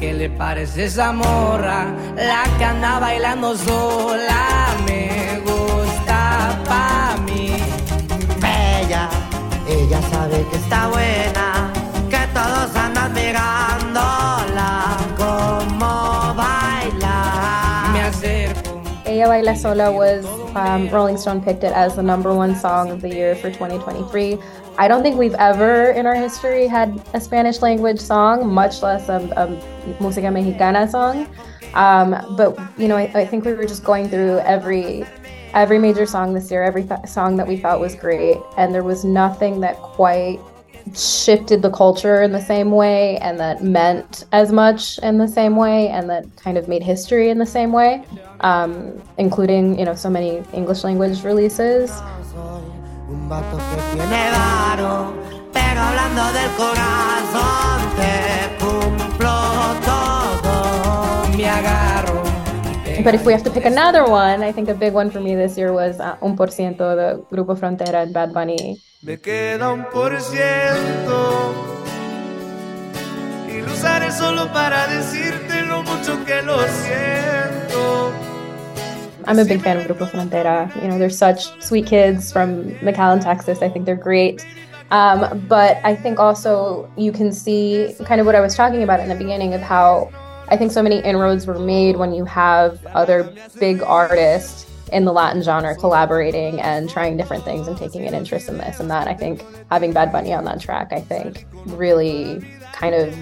¿Qué 0.00 0.14
le 0.14 0.30
parece 0.30 0.84
esa 0.84 1.12
morra? 1.12 1.94
La 2.16 2.44
que 2.56 2.64
anda 2.64 2.98
bailando 2.98 3.54
sola 3.54 4.74
me 4.86 5.42
gusta 5.44 6.58
pa' 6.64 7.18
mí. 7.26 7.52
Bella, 8.40 9.10
ella 9.68 10.00
sabe 10.10 10.42
que 10.50 10.56
está 10.56 10.88
buena, 10.88 11.70
que 12.08 12.26
todos 12.32 12.74
andan 12.76 13.12
mirándola 13.12 14.96
como 15.18 16.34
baila. 16.34 17.90
Me 17.92 18.00
acerco. 18.00 18.80
Ella 19.04 19.28
Baila 19.28 19.54
Sola 19.54 19.90
was 19.90 20.24
um, 20.54 20.88
Rolling 20.88 21.18
Stone 21.18 21.42
picked 21.42 21.62
it 21.62 21.72
as 21.72 21.96
the 21.96 22.02
number 22.02 22.32
one 22.32 22.54
song 22.56 22.90
of 22.90 23.02
the 23.02 23.08
year 23.10 23.34
for 23.34 23.50
2023. 23.50 24.38
I 24.78 24.88
don't 24.88 25.02
think 25.02 25.16
we've 25.18 25.34
ever 25.34 25.90
in 25.90 26.06
our 26.06 26.14
history 26.14 26.66
had 26.66 27.02
a 27.14 27.20
Spanish 27.20 27.60
language 27.62 28.00
song, 28.00 28.52
much 28.52 28.82
less 28.82 29.08
a, 29.08 29.16
a 29.36 29.46
música 30.02 30.32
mexicana 30.32 30.88
song. 30.88 31.26
Um, 31.74 32.34
but 32.36 32.58
you 32.78 32.88
know, 32.88 32.96
I, 32.96 33.10
I, 33.14 33.26
think 33.26 33.44
we 33.44 33.52
were 33.52 33.64
just 33.64 33.84
going 33.84 34.08
through 34.08 34.38
every 34.40 35.04
every 35.54 35.78
major 35.78 36.06
song 36.06 36.34
this 36.34 36.50
year, 36.50 36.64
every 36.64 36.82
th- 36.82 37.06
song 37.06 37.36
that 37.36 37.46
we 37.46 37.56
thought 37.56 37.78
was 37.78 37.94
great, 37.94 38.38
and 38.56 38.74
there 38.74 38.82
was 38.82 39.04
nothing 39.04 39.60
that 39.60 39.76
quite 39.76 40.40
shifted 40.94 41.62
the 41.62 41.70
culture 41.70 42.22
in 42.22 42.32
the 42.32 42.40
same 42.40 42.70
way 42.70 43.16
and 43.18 43.38
that 43.38 43.62
meant 43.62 44.24
as 44.32 44.50
much 44.50 44.98
in 44.98 45.18
the 45.18 45.28
same 45.28 45.54
way 45.54 45.88
and 45.88 46.08
that 46.10 46.24
kind 46.36 46.58
of 46.58 46.68
made 46.68 46.82
history 46.82 47.28
in 47.30 47.38
the 47.38 47.46
same 47.46 47.72
way 47.72 48.04
um, 48.40 49.00
including 49.18 49.78
you 49.78 49.84
know 49.84 49.94
so 49.94 50.10
many 50.10 50.42
english 50.52 50.82
language 50.82 51.22
releases 51.22 51.90
vato 53.30 53.56
que 53.58 53.96
tiene 53.96 54.30
varo, 54.32 55.14
pero 55.52 55.80
hablando 55.80 56.22
del 56.32 56.50
corazón 56.56 57.78
te 57.96 58.56
cumplo 58.58 59.34
todo. 59.86 61.36
Me 61.36 61.48
agarro. 61.48 62.22
But 63.04 63.14
if 63.14 63.24
we 63.24 63.32
have 63.32 63.44
to 63.44 63.50
pick 63.50 63.64
another 63.64 64.04
one, 64.04 64.42
I 64.42 64.52
think 64.52 64.68
a 64.68 64.74
big 64.74 64.94
one 64.94 65.10
for 65.10 65.20
me 65.20 65.36
this 65.36 65.56
year 65.56 65.72
was 65.72 66.00
uh, 66.00 66.16
Un 66.20 66.34
Por 66.36 66.50
Ciento, 66.50 66.96
the 66.96 67.22
Grupo 67.30 67.54
Frontera 67.54 68.02
and 68.02 68.12
Bad 68.12 68.32
Bunny. 68.32 68.80
Me 69.02 69.18
queda 69.18 69.72
un 69.72 69.84
por 69.84 70.20
ciento 70.20 71.54
y 73.48 73.62
lo 73.62 73.72
usaré 73.72 74.10
solo 74.10 74.52
para 74.52 74.88
decirte 74.88 75.62
lo 75.62 75.82
mucho 75.84 76.22
que 76.26 76.42
lo 76.42 76.58
siento. 76.58 78.19
I'm 79.24 79.38
a 79.38 79.44
big 79.44 79.60
fan 79.62 79.76
of 79.76 79.86
Grupo 79.86 80.08
Frontera. 80.08 80.74
You 80.82 80.88
know, 80.88 80.98
they're 80.98 81.10
such 81.10 81.60
sweet 81.62 81.86
kids 81.86 82.32
from 82.32 82.64
McAllen, 82.76 83.22
Texas. 83.22 83.62
I 83.62 83.68
think 83.68 83.86
they're 83.86 83.96
great. 83.96 84.44
Um, 84.90 85.44
but 85.48 85.78
I 85.84 85.94
think 85.94 86.18
also 86.18 86.90
you 86.96 87.12
can 87.12 87.32
see 87.32 87.94
kind 88.04 88.20
of 88.20 88.26
what 88.26 88.34
I 88.34 88.40
was 88.40 88.56
talking 88.56 88.82
about 88.82 89.00
in 89.00 89.08
the 89.08 89.14
beginning 89.14 89.54
of 89.54 89.60
how 89.60 90.10
I 90.48 90.56
think 90.56 90.72
so 90.72 90.82
many 90.82 90.98
inroads 90.98 91.46
were 91.46 91.58
made 91.58 91.96
when 91.96 92.12
you 92.12 92.24
have 92.24 92.84
other 92.86 93.32
big 93.60 93.82
artists 93.82 94.66
in 94.92 95.04
the 95.04 95.12
Latin 95.12 95.42
genre 95.42 95.76
collaborating 95.76 96.60
and 96.60 96.90
trying 96.90 97.16
different 97.16 97.44
things 97.44 97.68
and 97.68 97.78
taking 97.78 98.04
an 98.06 98.14
interest 98.14 98.48
in 98.48 98.58
this 98.58 98.80
and 98.80 98.90
that. 98.90 99.06
I 99.06 99.14
think 99.14 99.44
having 99.70 99.92
Bad 99.92 100.10
Bunny 100.10 100.32
on 100.32 100.44
that 100.44 100.60
track, 100.60 100.92
I 100.92 101.00
think, 101.00 101.46
really 101.66 102.44
kind 102.72 102.96
of 102.96 103.16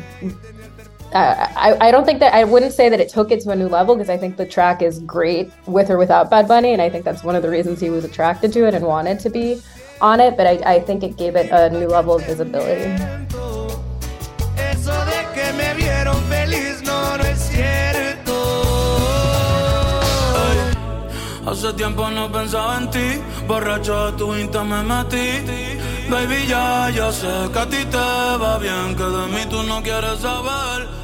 uh, 1.12 1.48
I, 1.56 1.88
I 1.88 1.90
don't 1.90 2.04
think 2.04 2.20
that 2.20 2.34
I 2.34 2.44
wouldn't 2.44 2.72
say 2.72 2.88
that 2.88 3.00
it 3.00 3.08
took 3.08 3.30
it 3.30 3.40
to 3.40 3.50
a 3.50 3.56
new 3.56 3.68
level 3.68 3.94
because 3.94 4.10
I 4.10 4.18
think 4.18 4.36
the 4.36 4.46
track 4.46 4.82
is 4.82 4.98
great 5.00 5.50
with 5.66 5.90
or 5.90 5.96
without 5.96 6.28
Bad 6.28 6.46
Bunny, 6.46 6.72
and 6.72 6.82
I 6.82 6.90
think 6.90 7.04
that's 7.04 7.24
one 7.24 7.34
of 7.34 7.42
the 7.42 7.48
reasons 7.48 7.80
he 7.80 7.90
was 7.90 8.04
attracted 8.04 8.52
to 8.52 8.66
it 8.66 8.74
and 8.74 8.84
wanted 8.84 9.18
to 9.20 9.30
be 9.30 9.62
on 10.00 10.20
it. 10.20 10.36
But 10.36 10.46
I, 10.46 10.74
I 10.74 10.80
think 10.80 11.02
it 11.02 11.16
gave 11.16 11.34
it 11.36 11.50
a 11.50 11.70
new 11.70 11.88
level 11.88 12.16
of 12.16 12.26
visibility. 12.26 12.92
Hace 21.44 21.72
tiempo 21.72 22.10
no 22.10 22.30
pensaba 22.30 22.76
en 22.76 22.90
ti, 22.90 23.22
borracho 23.46 24.14
tu 24.16 24.34
insta 24.34 24.62
me 24.64 24.82
metí. 24.82 25.42
Baby, 26.10 26.46
ya, 26.46 26.90
ya 26.90 27.10
sé 27.10 27.50
que 27.52 27.58
a 27.58 27.66
ti 27.66 27.84
te 27.86 27.96
va 27.96 28.58
bien, 28.58 28.94
que 28.94 29.02
de 29.02 29.26
mí 29.28 29.44
tú 29.50 29.62
no 29.62 29.82
quieres 29.82 30.20
saber. 30.20 30.97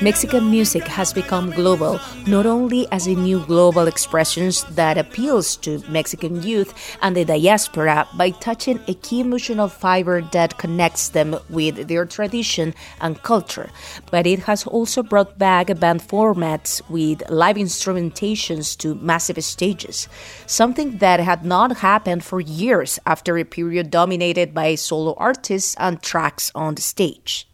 Mexican 0.00 0.48
music 0.48 0.86
has 0.86 1.12
become 1.12 1.50
global 1.50 1.98
not 2.24 2.46
only 2.46 2.86
as 2.92 3.08
a 3.08 3.16
new 3.16 3.40
global 3.46 3.88
expression 3.88 4.52
that 4.70 4.96
appeals 4.96 5.56
to 5.56 5.82
Mexican 5.88 6.40
youth 6.40 6.72
and 7.02 7.16
the 7.16 7.24
diaspora 7.24 8.06
by 8.14 8.30
touching 8.30 8.78
a 8.86 8.94
key 8.94 9.18
emotional 9.18 9.66
fiber 9.66 10.22
that 10.30 10.56
connects 10.56 11.08
them 11.08 11.36
with 11.50 11.88
their 11.88 12.06
tradition 12.06 12.74
and 13.00 13.20
culture, 13.24 13.70
but 14.12 14.24
it 14.24 14.38
has 14.38 14.64
also 14.68 15.02
brought 15.02 15.36
back 15.36 15.66
band 15.80 16.00
formats 16.00 16.80
with 16.88 17.28
live 17.28 17.56
instrumentations 17.56 18.78
to 18.78 18.94
massive 18.94 19.42
stages, 19.42 20.06
something 20.46 20.98
that 20.98 21.18
had 21.18 21.44
not 21.44 21.78
happened 21.78 22.22
for 22.22 22.40
years 22.40 23.00
after 23.04 23.36
a 23.36 23.44
period 23.44 23.90
dominated 23.90 24.54
by 24.54 24.76
solo 24.76 25.14
artists 25.14 25.74
and 25.76 26.00
tracks 26.00 26.52
on 26.54 26.76
the 26.76 26.82
stage. 26.82 27.48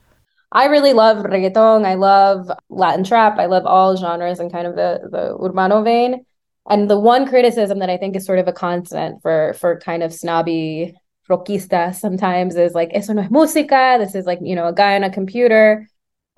I 0.54 0.66
really 0.66 0.92
love 0.92 1.18
reggaeton. 1.24 1.84
I 1.84 1.94
love 1.94 2.48
Latin 2.70 3.04
trap. 3.04 3.38
I 3.38 3.46
love 3.46 3.66
all 3.66 3.96
genres 3.96 4.38
and 4.38 4.52
kind 4.52 4.66
of 4.66 4.76
the 4.76 5.00
the 5.10 5.36
urbano 5.36 5.82
vein. 5.84 6.24
And 6.70 6.88
the 6.88 6.98
one 6.98 7.28
criticism 7.28 7.80
that 7.80 7.90
I 7.90 7.98
think 7.98 8.16
is 8.16 8.24
sort 8.24 8.38
of 8.38 8.48
a 8.48 8.52
constant 8.52 9.20
for 9.20 9.54
for 9.54 9.80
kind 9.80 10.02
of 10.02 10.14
snobby 10.14 10.94
rockistas 11.28 11.96
sometimes 11.96 12.56
is 12.56 12.72
like, 12.74 12.90
eso 12.94 13.12
no 13.12 13.22
es 13.22 13.30
música. 13.30 13.98
This 13.98 14.14
is 14.14 14.26
like, 14.26 14.38
you 14.42 14.54
know, 14.54 14.68
a 14.68 14.72
guy 14.72 14.94
on 14.94 15.04
a 15.04 15.10
computer. 15.10 15.88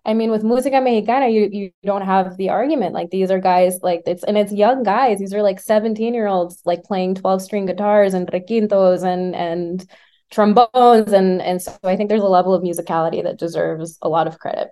I 0.06 0.14
mean, 0.14 0.30
with 0.30 0.42
música 0.44 0.82
mexicana, 0.82 1.28
you 1.28 1.48
you 1.52 1.70
don't 1.84 2.02
have 2.02 2.36
the 2.38 2.50
argument. 2.50 2.94
Like 2.94 3.10
these 3.10 3.30
are 3.30 3.40
guys 3.40 3.80
like 3.82 4.02
it's 4.06 4.24
and 4.24 4.38
it's 4.38 4.52
young 4.52 4.82
guys. 4.82 5.18
These 5.18 5.34
are 5.34 5.42
like 5.42 5.60
17 5.60 6.14
year 6.14 6.26
olds 6.26 6.62
like 6.64 6.84
playing 6.84 7.16
12 7.16 7.42
string 7.42 7.66
guitars 7.66 8.14
and 8.14 8.26
requintos 8.28 9.02
and 9.04 9.34
and 9.34 9.86
trombones 10.30 11.12
and 11.12 11.40
and 11.40 11.62
so 11.62 11.76
I 11.84 11.96
think 11.96 12.08
there's 12.08 12.22
a 12.22 12.28
level 12.28 12.54
of 12.54 12.62
musicality 12.62 13.22
that 13.22 13.38
deserves 13.38 13.98
a 14.02 14.08
lot 14.08 14.26
of 14.26 14.38
credit. 14.38 14.68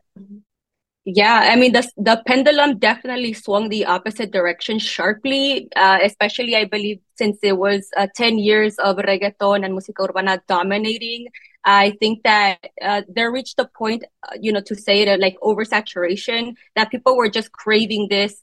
Yeah, 1.06 1.50
I 1.52 1.56
mean 1.56 1.73
the 1.73 1.87
the 1.96 2.23
pendulum 2.26 2.78
definitely 2.78 3.34
swung 3.34 3.68
the 3.68 3.84
opposite 3.84 4.30
direction 4.30 4.78
sharply, 4.78 5.68
uh, 5.76 5.99
especially 6.02 6.56
I 6.56 6.64
believe 6.64 7.00
since 7.16 7.38
it 7.42 7.58
was 7.58 7.88
uh, 7.96 8.08
ten 8.14 8.38
years 8.38 8.76
of 8.78 8.96
reggaeton 8.96 9.64
and 9.64 9.75
música 9.75 10.08
urbana 10.08 10.42
dominating. 10.49 11.28
I 11.64 11.96
think 12.00 12.23
that 12.25 12.58
uh, 12.82 13.02
there 13.08 13.30
reached 13.30 13.58
a 13.58 13.66
point, 13.66 14.04
uh, 14.23 14.37
you 14.40 14.52
know, 14.52 14.61
to 14.62 14.75
say 14.75 15.02
it 15.02 15.20
like 15.20 15.37
oversaturation 15.42 16.54
that 16.75 16.90
people 16.90 17.16
were 17.16 17.28
just 17.30 17.52
craving 17.52 18.08
this 18.08 18.42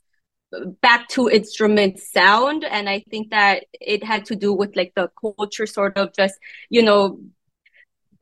back 0.81 1.07
to 1.09 1.29
instrument 1.29 1.99
sound. 1.99 2.63
And 2.63 2.89
i 2.89 3.03
think 3.09 3.31
that 3.31 3.65
it 3.73 4.03
had 4.03 4.25
to 4.25 4.35
do 4.35 4.53
with 4.53 4.75
like 4.75 4.93
the 4.95 5.09
culture 5.19 5.65
sort 5.65 5.97
of 5.97 6.13
just 6.15 6.35
you 6.69 6.83
know 6.83 7.19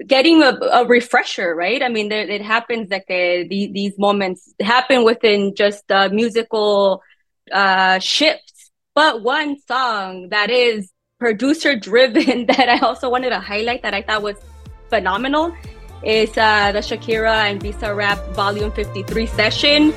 getting 0.08 0.42
a, 0.44 0.58
a 0.72 0.86
refresher 0.86 1.54
right? 1.56 1.84
I 1.84 1.90
mean 1.90 2.10
there, 2.10 2.28
it 2.28 2.42
happens 2.42 2.90
like 2.90 3.10
uh, 3.10 3.48
the, 3.50 3.72
these 3.74 3.98
moments 3.98 4.54
happen 4.62 5.04
within 5.04 5.56
just 5.56 5.92
uh, 5.92 6.10
musical 6.10 7.04
uh, 7.52 8.00
shifts. 8.00 8.72
But 8.96 9.24
one 9.24 9.60
song 9.68 10.30
that 10.30 10.50
is 10.50 10.92
producer 11.20 11.76
driven 11.76 12.46
that 12.52 12.70
i 12.70 12.80
also 12.80 13.10
wanted 13.10 13.30
to 13.30 13.40
highlight 13.40 13.84
that 13.84 13.94
i 13.94 14.02
thought 14.02 14.24
was 14.24 14.38
phenomenal 14.90 15.54
is 16.02 16.30
uh, 16.38 16.72
the 16.72 16.80
shakira 16.80 17.52
and 17.52 17.62
Bizarrap 17.62 18.34
volume 18.34 18.72
53 18.72 19.26
session 19.28 19.94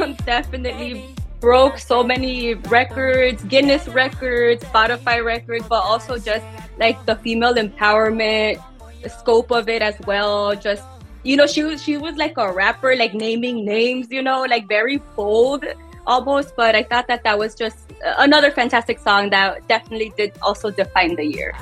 definitely 0.26 1.14
broke 1.40 1.78
so 1.78 2.02
many 2.02 2.54
records, 2.54 3.42
Guinness 3.44 3.88
records, 3.88 4.62
Spotify 4.64 5.24
records, 5.24 5.66
but 5.68 5.82
also 5.82 6.18
just 6.18 6.44
like 6.78 7.04
the 7.06 7.16
female 7.16 7.54
empowerment 7.54 8.62
the 9.02 9.08
scope 9.08 9.50
of 9.50 9.68
it 9.68 9.82
as 9.82 9.94
well. 10.06 10.54
Just 10.54 10.84
you 11.22 11.36
know, 11.36 11.46
she 11.46 11.62
was 11.62 11.82
she 11.82 11.96
was 11.96 12.16
like 12.16 12.36
a 12.38 12.52
rapper, 12.52 12.96
like 12.96 13.14
naming 13.14 13.64
names, 13.64 14.10
you 14.10 14.22
know, 14.22 14.42
like 14.48 14.68
very 14.68 14.98
bold 15.16 15.64
almost. 16.06 16.54
But 16.56 16.74
I 16.74 16.82
thought 16.82 17.08
that 17.08 17.24
that 17.24 17.38
was 17.38 17.54
just 17.54 17.92
uh, 18.04 18.14
another 18.18 18.50
fantastic 18.50 18.98
song 18.98 19.30
that 19.30 19.66
definitely 19.68 20.12
did 20.16 20.32
also 20.42 20.70
define 20.70 21.16
the 21.16 21.24
year. 21.24 21.54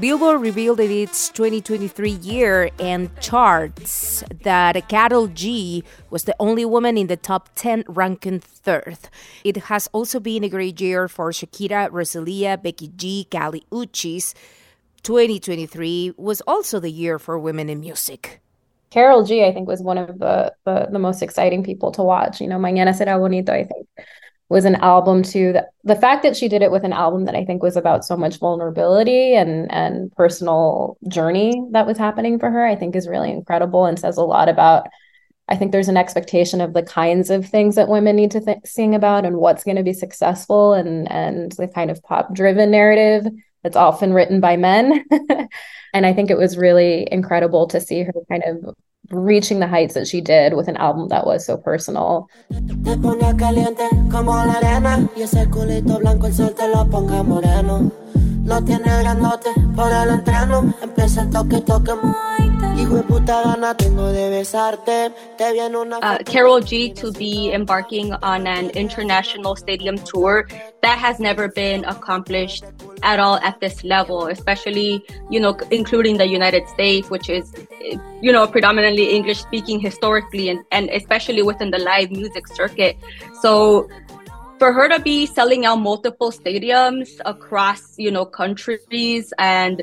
Billboard 0.00 0.40
revealed 0.40 0.78
in 0.78 0.92
its 0.92 1.28
2023 1.30 2.10
year 2.10 2.70
and 2.78 3.10
charts 3.20 4.22
that 4.44 4.88
Karol 4.88 5.26
G 5.26 5.82
was 6.08 6.22
the 6.22 6.36
only 6.38 6.64
woman 6.64 6.96
in 6.96 7.08
the 7.08 7.16
top 7.16 7.48
10 7.56 7.82
ranking 7.88 8.38
third. 8.38 8.98
It 9.42 9.56
has 9.56 9.88
also 9.88 10.20
been 10.20 10.44
a 10.44 10.48
great 10.48 10.80
year 10.80 11.08
for 11.08 11.32
Shakira, 11.32 11.88
Rosalia, 11.90 12.56
Becky 12.56 12.92
G, 12.96 13.26
Kali 13.28 13.64
Uchis. 13.72 14.34
2023 15.02 16.14
was 16.16 16.42
also 16.42 16.78
the 16.78 16.92
year 16.92 17.18
for 17.18 17.36
women 17.36 17.68
in 17.68 17.80
music. 17.80 18.40
Karol 18.90 19.24
G, 19.24 19.44
I 19.44 19.52
think, 19.52 19.66
was 19.66 19.82
one 19.82 19.98
of 19.98 20.20
the, 20.20 20.54
the, 20.64 20.86
the 20.92 21.00
most 21.00 21.22
exciting 21.22 21.64
people 21.64 21.90
to 21.92 22.04
watch. 22.04 22.40
You 22.40 22.46
know, 22.46 22.58
Mañana 22.58 22.96
Será 22.96 23.18
Bonito, 23.18 23.52
I 23.52 23.64
think, 23.64 23.88
was 24.48 24.64
an 24.64 24.76
album 24.76 25.22
too 25.22 25.52
that 25.52 25.72
the 25.84 25.96
fact 25.96 26.22
that 26.22 26.36
she 26.36 26.48
did 26.48 26.62
it 26.62 26.70
with 26.70 26.84
an 26.84 26.92
album 26.92 27.26
that 27.26 27.34
I 27.34 27.44
think 27.44 27.62
was 27.62 27.76
about 27.76 28.04
so 28.04 28.16
much 28.16 28.38
vulnerability 28.38 29.34
and 29.34 29.70
and 29.70 30.10
personal 30.12 30.96
journey 31.08 31.62
that 31.72 31.86
was 31.86 31.98
happening 31.98 32.38
for 32.38 32.50
her, 32.50 32.64
I 32.64 32.76
think 32.76 32.96
is 32.96 33.08
really 33.08 33.30
incredible 33.30 33.84
and 33.84 33.98
says 33.98 34.16
a 34.16 34.22
lot 34.22 34.48
about 34.48 34.88
I 35.48 35.56
think 35.56 35.72
there's 35.72 35.88
an 35.88 35.96
expectation 35.96 36.60
of 36.60 36.74
the 36.74 36.82
kinds 36.82 37.30
of 37.30 37.46
things 37.46 37.74
that 37.76 37.88
women 37.88 38.16
need 38.16 38.30
to 38.32 38.40
th- 38.40 38.58
sing 38.64 38.94
about 38.94 39.24
and 39.24 39.36
what's 39.38 39.64
going 39.64 39.76
to 39.76 39.82
be 39.82 39.92
successful 39.92 40.74
and 40.74 41.10
and 41.10 41.52
the 41.52 41.68
kind 41.68 41.90
of 41.90 42.02
pop 42.02 42.34
driven 42.34 42.70
narrative 42.70 43.26
that's 43.62 43.76
often 43.76 44.12
written 44.14 44.40
by 44.40 44.56
men. 44.56 45.04
and 45.92 46.06
I 46.06 46.12
think 46.12 46.30
it 46.30 46.38
was 46.38 46.56
really 46.56 47.06
incredible 47.10 47.66
to 47.68 47.80
see 47.80 48.02
her 48.02 48.12
kind 48.30 48.44
of 48.44 48.74
reaching 49.10 49.60
the 49.60 49.66
heights 49.66 49.94
that 49.94 50.06
she 50.06 50.20
did 50.20 50.54
with 50.54 50.68
an 50.68 50.76
album 50.76 51.08
that 51.08 51.26
was 51.26 51.44
so 51.46 51.56
personal. 51.56 52.28
No 62.78 63.02
tiene 63.02 63.26
grandote 63.26 63.90
por 63.90 64.08
el 64.08 64.16
entreno. 64.16 64.38
Empieza 64.38 64.70
el 64.70 64.76
toque, 64.78 65.12
toque. 65.36 66.00
Uh, 66.00 66.18
Karol 66.24 66.60
G 66.62 66.92
to 66.94 67.12
be 67.12 67.52
embarking 67.52 68.12
on 68.22 68.46
an 68.46 68.70
international 68.70 69.56
stadium 69.56 69.98
tour 69.98 70.46
that 70.82 70.96
has 70.98 71.18
never 71.18 71.48
been 71.48 71.84
accomplished 71.84 72.64
at 73.02 73.18
all 73.18 73.36
at 73.38 73.58
this 73.60 73.82
level, 73.82 74.28
especially, 74.28 75.04
you 75.28 75.40
know, 75.40 75.56
including 75.70 76.16
the 76.16 76.26
United 76.26 76.68
States, 76.68 77.10
which 77.10 77.28
is, 77.28 77.52
you 78.22 78.32
know, 78.32 78.46
predominantly 78.46 79.10
English 79.10 79.40
speaking 79.40 79.80
historically 79.80 80.48
and, 80.48 80.60
and 80.70 80.88
especially 80.90 81.42
within 81.42 81.70
the 81.70 81.78
live 81.78 82.10
music 82.10 82.46
circuit. 82.46 82.96
So 83.42 83.88
for 84.58 84.72
her 84.72 84.88
to 84.88 85.00
be 85.00 85.26
selling 85.26 85.66
out 85.66 85.76
multiple 85.76 86.30
stadiums 86.30 87.20
across, 87.24 87.98
you 87.98 88.10
know, 88.10 88.24
countries 88.24 89.32
and 89.38 89.82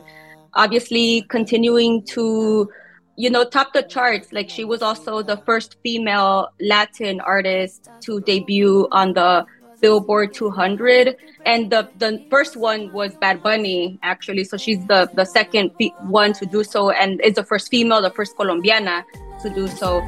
obviously 0.53 1.25
continuing 1.29 2.03
to 2.05 2.69
you 3.15 3.29
know 3.29 3.43
top 3.43 3.73
the 3.73 3.83
charts. 3.83 4.33
Like 4.33 4.49
she 4.49 4.63
was 4.63 4.81
also 4.81 5.21
the 5.21 5.37
first 5.37 5.77
female 5.83 6.49
latin 6.59 7.19
artist 7.21 7.89
to 8.01 8.21
debut 8.21 8.87
on 8.91 9.13
the 9.13 9.45
billboard 9.81 10.33
200 10.33 11.15
and 11.45 11.69
the 11.69 11.87
the 11.97 12.25
first 12.29 12.55
one 12.55 12.91
was 12.91 13.15
bad 13.15 13.43
bunny 13.43 13.99
actually. 14.03 14.43
So 14.43 14.57
she's 14.57 14.85
the 14.87 15.09
the 15.13 15.25
second 15.25 15.71
one 16.07 16.33
to 16.33 16.45
do 16.45 16.63
so. 16.63 16.89
And 16.89 17.21
is 17.21 17.35
the 17.35 17.43
first 17.43 17.69
female 17.69 18.01
the 18.01 18.11
first 18.11 18.35
colombiana 18.35 19.03
to 19.41 19.49
do 19.49 19.67
so 19.67 20.01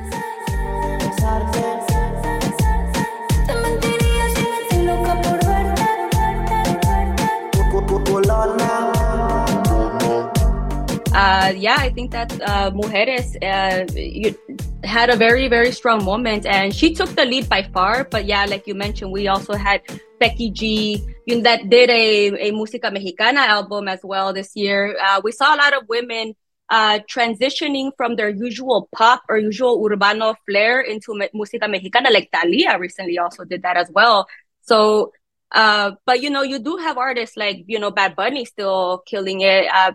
uh, 11.18 11.52
yeah, 11.58 11.78
I 11.80 11.90
think 11.90 12.12
that 12.12 12.32
uh, 12.42 12.70
Mujeres 12.72 13.36
uh, 13.42 14.88
had 14.88 15.10
a 15.10 15.16
very, 15.16 15.48
very 15.48 15.72
strong 15.72 16.06
moment 16.06 16.46
and 16.46 16.74
she 16.74 16.94
took 16.94 17.10
the 17.10 17.26
lead 17.26 17.50
by 17.50 17.64
far. 17.74 18.04
But 18.04 18.26
yeah, 18.26 18.46
like 18.46 18.68
you 18.68 18.76
mentioned, 18.76 19.12
we 19.12 19.28
also 19.28 19.54
had 19.54 19.82
Becky 20.20 20.52
G 20.52 21.04
you 21.26 21.36
know, 21.38 21.42
that 21.42 21.70
did 21.70 21.90
a, 21.90 22.50
a 22.50 22.52
Música 22.52 22.94
Mexicana 22.94 23.42
album 23.42 23.88
as 23.88 24.00
well 24.04 24.32
this 24.32 24.56
year. 24.56 24.96
Uh, 25.04 25.20
we 25.24 25.32
saw 25.32 25.56
a 25.56 25.58
lot 25.58 25.74
of 25.74 25.90
women 25.90 26.36
uh, 26.70 27.00
transitioning 27.10 27.92
from 27.98 28.16
their 28.16 28.30
usual 28.30 28.88
pop 28.94 29.24
or 29.28 29.38
usual 29.38 29.84
urbano 29.84 30.36
flair 30.48 30.82
into 30.82 31.16
me- 31.16 31.30
Música 31.34 31.68
Mexicana, 31.68 32.12
like 32.12 32.30
Thalia 32.32 32.78
recently 32.78 33.18
also 33.18 33.44
did 33.44 33.64
that 33.64 33.76
as 33.76 33.90
well. 33.92 34.28
So, 34.62 35.12
uh, 35.52 35.92
but 36.06 36.22
you 36.22 36.30
know, 36.30 36.44
you 36.44 36.60
do 36.60 36.78
have 36.78 36.98
artists 36.98 37.36
like, 37.36 37.64
you 37.68 37.80
know, 37.80 37.90
Bad 37.90 38.16
Bunny 38.16 38.46
still 38.46 39.04
killing 39.08 39.42
it. 39.42 39.66
Uh, 39.74 39.94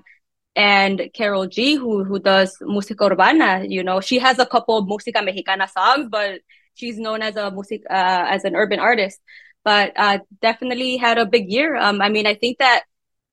and 0.55 1.11
Karol 1.15 1.47
G, 1.47 1.75
who 1.77 2.05
who 2.05 2.19
does 2.19 2.57
música 2.61 3.11
urbana. 3.11 3.65
You 3.67 3.83
know, 3.83 4.01
she 4.01 4.19
has 4.19 4.39
a 4.39 4.47
couple 4.47 4.79
of 4.79 4.87
música 4.87 5.25
mexicana 5.25 5.69
songs, 5.69 6.09
but 6.11 6.41
she's 6.75 6.99
known 6.99 7.23
as 7.23 7.37
a 7.37 7.51
music 7.51 7.83
uh, 7.91 8.27
as 8.29 8.45
an 8.45 8.55
urban 8.55 8.79
artist. 8.79 9.21
But 9.65 9.93
uh, 9.97 10.19
definitely 10.41 10.97
had 10.97 11.19
a 11.19 11.27
big 11.27 11.49
year. 11.49 11.77
Um, 11.77 12.03
I 12.03 12.09
mean, 12.09 12.27
I 12.27 12.35
think 12.35 12.59
that 12.59 12.83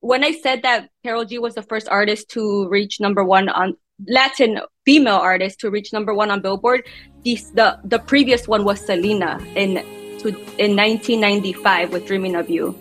when 0.00 0.24
I 0.24 0.32
said 0.32 0.62
that 0.62 0.88
Karol 1.02 1.24
G 1.24 1.38
was 1.38 1.54
the 1.54 1.62
first 1.62 1.88
artist 1.88 2.30
to 2.30 2.68
reach 2.68 3.00
number 3.00 3.24
one 3.24 3.48
on 3.48 3.74
Latin 4.08 4.60
female 4.86 5.16
artist 5.16 5.60
to 5.60 5.70
reach 5.70 5.92
number 5.92 6.14
one 6.14 6.30
on 6.30 6.40
Billboard, 6.40 6.86
the 7.24 7.78
the, 7.84 7.98
previous 7.98 8.48
one 8.48 8.64
was 8.64 8.80
Selena 8.80 9.38
in 9.54 9.74
to, 10.20 10.28
in 10.56 10.76
1995 10.76 11.92
with 11.92 12.06
Dreaming 12.06 12.34
of 12.34 12.48
You. 12.48 12.74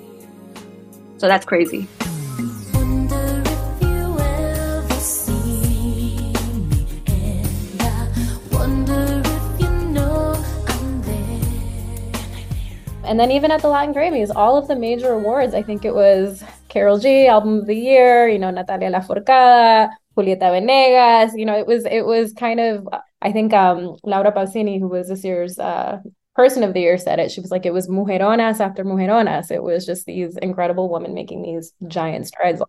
So 1.18 1.28
that's 1.28 1.46
crazy. 1.46 1.88
And 13.10 13.20
then 13.20 13.32
even 13.32 13.50
at 13.50 13.64
the 13.64 13.70
Latin 13.70 13.92
Grammys, 13.92 14.30
all 14.36 14.56
of 14.56 14.68
the 14.68 14.76
major 14.76 15.14
awards, 15.14 15.56
I 15.56 15.64
think 15.64 15.84
it 15.84 15.96
was 15.96 16.44
Karol 16.68 17.00
G, 17.00 17.26
Album 17.26 17.62
of 17.62 17.66
the 17.66 17.74
Year, 17.74 18.30
you 18.30 18.38
know, 18.38 18.52
Natalia 18.52 18.92
Lafourcade, 18.92 19.90
Julieta 20.16 20.52
Venegas, 20.52 21.34
you 21.36 21.44
know, 21.44 21.58
it 21.58 21.66
was 21.66 21.86
it 21.86 22.06
was 22.06 22.34
kind 22.34 22.60
of 22.60 22.88
I 23.24 23.32
think 23.32 23.52
um 23.52 23.98
Laura 24.04 24.32
Pausini, 24.32 24.80
who 24.80 24.88
was 24.88 25.08
this 25.08 25.24
year's 25.24 25.58
uh 25.58 25.98
person 26.36 26.62
of 26.62 26.76
the 26.76 26.82
year 26.82 27.00
said 27.00 27.18
it. 27.18 27.32
She 27.32 27.42
was 27.42 27.50
like, 27.50 27.66
it 27.66 27.74
was 27.74 27.88
mujeronas 27.88 28.60
after 28.60 28.86
mujeronas. 28.86 29.50
It 29.50 29.64
was 29.64 29.88
just 29.88 30.06
these 30.06 30.38
incredible 30.38 30.88
women 30.88 31.16
making 31.16 31.42
these 31.42 31.74
giant 31.88 32.28
strides. 32.28 32.62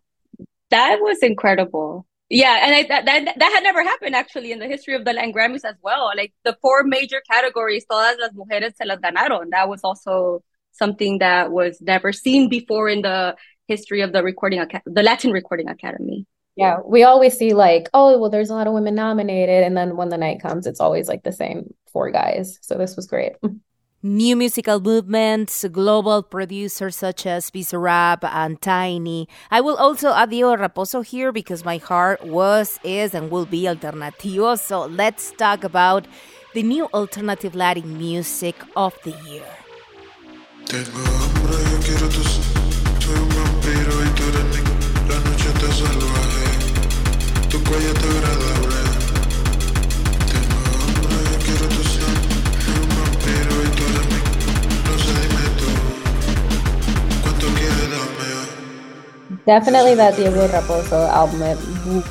That 0.70 1.00
was 1.02 1.18
incredible. 1.20 2.06
Yeah, 2.30 2.60
and 2.62 2.74
I, 2.74 2.82
that, 2.84 3.04
that 3.06 3.24
that 3.24 3.52
had 3.52 3.64
never 3.64 3.82
happened 3.82 4.14
actually 4.14 4.52
in 4.52 4.60
the 4.60 4.68
history 4.68 4.94
of 4.94 5.04
the 5.04 5.12
Latin 5.12 5.32
Grammys 5.32 5.64
as 5.64 5.74
well. 5.82 6.12
Like 6.16 6.32
the 6.44 6.56
four 6.62 6.84
major 6.84 7.20
categories, 7.28 7.84
todas 7.90 8.16
las 8.20 8.30
mujeres 8.34 8.76
se 8.76 8.86
las 8.86 8.98
ganaron. 9.00 9.50
That 9.50 9.68
was 9.68 9.80
also 9.82 10.42
something 10.70 11.18
that 11.18 11.50
was 11.50 11.80
never 11.80 12.12
seen 12.12 12.48
before 12.48 12.88
in 12.88 13.02
the 13.02 13.36
history 13.66 14.00
of 14.00 14.12
the 14.12 14.22
recording 14.22 14.64
the 14.86 15.02
Latin 15.02 15.32
Recording 15.32 15.68
Academy. 15.68 16.24
Yeah, 16.54 16.78
we 16.86 17.02
always 17.02 17.36
see 17.36 17.52
like, 17.52 17.88
oh, 17.94 18.18
well, 18.18 18.30
there's 18.30 18.50
a 18.50 18.54
lot 18.54 18.68
of 18.68 18.74
women 18.74 18.94
nominated, 18.94 19.64
and 19.64 19.76
then 19.76 19.96
when 19.96 20.10
the 20.10 20.18
night 20.18 20.40
comes, 20.40 20.66
it's 20.66 20.80
always 20.80 21.08
like 21.08 21.24
the 21.24 21.32
same 21.32 21.74
four 21.92 22.12
guys. 22.12 22.58
So 22.62 22.76
this 22.76 22.94
was 22.94 23.06
great. 23.06 23.32
new 24.02 24.34
musical 24.34 24.80
movements, 24.80 25.64
global 25.70 26.22
producers 26.22 26.96
such 26.96 27.26
as 27.26 27.50
Bizarrap 27.50 28.24
and 28.24 28.60
Tainy. 28.60 29.26
I 29.50 29.60
will 29.60 29.76
also 29.76 30.12
add 30.12 30.30
Diego 30.30 30.56
Raposo 30.56 31.04
here 31.04 31.32
because 31.32 31.64
my 31.64 31.76
heart 31.76 32.24
was, 32.26 32.80
is, 32.82 33.14
and 33.14 33.30
will 33.30 33.46
be 33.46 33.62
alternativo. 33.62 34.58
So 34.58 34.86
let's 34.86 35.32
talk 35.32 35.64
about 35.64 36.06
the 36.54 36.62
new 36.62 36.86
alternative 36.94 37.54
Latin 37.54 37.98
music 37.98 38.56
of 38.74 38.96
the 39.04 39.12
year. 39.28 39.44
Definitely 59.50 59.96
that 59.96 60.14
Diego 60.14 60.46
Raposo 60.46 61.08
album. 61.08 61.42
It 61.42 61.58
blew 61.82 62.04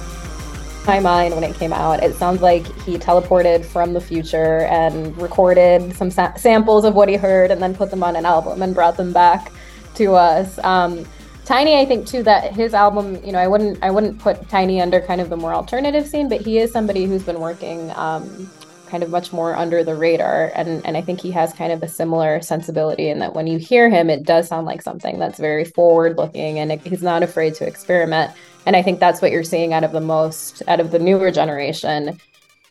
my 0.85 0.99
mind 0.99 1.33
when 1.33 1.45
it 1.45 1.55
came 1.55 1.71
out. 1.71 2.03
It 2.03 2.13
sounds 2.15 2.41
like 2.41 2.65
he 2.81 2.97
teleported 2.97 3.63
from 3.63 3.93
the 3.93 4.01
future 4.01 4.65
and 4.65 5.17
recorded 5.17 5.95
some 5.95 6.11
sa- 6.11 6.33
samples 6.33 6.83
of 6.83 6.95
what 6.95 7.07
he 7.07 7.15
heard 7.15 7.49
and 7.49 7.63
then 7.63 7.73
put 7.73 7.91
them 7.91 8.03
on 8.03 8.17
an 8.17 8.25
album 8.25 8.61
and 8.61 8.75
brought 8.75 8.97
them 8.97 9.13
back 9.13 9.53
to 9.95 10.15
us. 10.15 10.59
Um, 10.65 11.05
Tainy, 11.45 11.79
I 11.79 11.85
think 11.85 12.05
too 12.05 12.23
that 12.23 12.51
his 12.53 12.73
album, 12.73 13.23
you 13.23 13.31
know, 13.31 13.39
I 13.39 13.47
wouldn't 13.47 13.81
I 13.81 13.89
wouldn't 13.89 14.19
put 14.19 14.41
Tainy 14.49 14.81
under 14.81 14.99
kind 14.99 15.21
of 15.21 15.29
the 15.29 15.37
more 15.37 15.53
alternative 15.53 16.05
scene, 16.05 16.27
but 16.27 16.41
he 16.41 16.57
is 16.57 16.73
somebody 16.73 17.05
who's 17.05 17.23
been 17.23 17.39
working 17.39 17.89
um, 17.95 18.51
kind 18.89 19.03
of 19.03 19.09
much 19.09 19.31
more 19.31 19.55
under 19.55 19.83
the 19.83 19.95
radar. 19.95 20.51
And, 20.55 20.85
and 20.85 20.97
I 20.97 21.01
think 21.01 21.21
he 21.21 21.31
has 21.31 21.53
kind 21.53 21.71
of 21.71 21.83
a 21.83 21.87
similar 21.87 22.41
sensibility 22.41 23.09
in 23.09 23.19
that 23.19 23.35
when 23.35 23.47
you 23.47 23.57
hear 23.57 23.89
him, 23.89 24.09
it 24.09 24.23
does 24.23 24.47
sound 24.47 24.65
like 24.65 24.81
something 24.81 25.19
that's 25.19 25.39
very 25.39 25.65
forward 25.65 26.17
looking 26.17 26.59
and 26.59 26.71
it, 26.71 26.81
he's 26.81 27.03
not 27.03 27.23
afraid 27.23 27.55
to 27.55 27.67
experiment. 27.67 28.31
And 28.65 28.75
I 28.75 28.81
think 28.81 28.99
that's 28.99 29.21
what 29.21 29.31
you're 29.31 29.43
seeing 29.43 29.73
out 29.73 29.83
of 29.83 29.91
the 29.91 30.01
most, 30.01 30.61
out 30.67 30.79
of 30.79 30.91
the 30.91 30.99
newer 30.99 31.31
generation, 31.31 32.19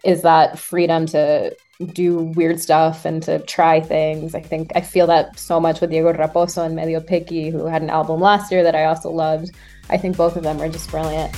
is 0.04 0.22
that 0.22 0.58
freedom 0.58 1.06
to 1.06 1.56
do 1.92 2.16
weird 2.16 2.60
stuff 2.60 3.04
and 3.04 3.22
to 3.22 3.38
try 3.40 3.80
things. 3.80 4.34
I 4.34 4.40
think 4.40 4.72
I 4.74 4.80
feel 4.80 5.06
that 5.06 5.38
so 5.38 5.60
much 5.60 5.80
with 5.80 5.90
Diego 5.90 6.12
Raposo 6.12 6.66
and 6.66 6.74
Medio 6.74 7.00
Picky, 7.00 7.50
who 7.50 7.66
had 7.66 7.82
an 7.82 7.90
album 7.90 8.20
last 8.20 8.50
year 8.50 8.62
that 8.64 8.74
I 8.74 8.84
also 8.84 9.10
loved. 9.10 9.52
I 9.88 9.96
think 9.96 10.16
both 10.16 10.36
of 10.36 10.42
them 10.42 10.60
are 10.60 10.68
just 10.68 10.90
brilliant. 10.90 11.34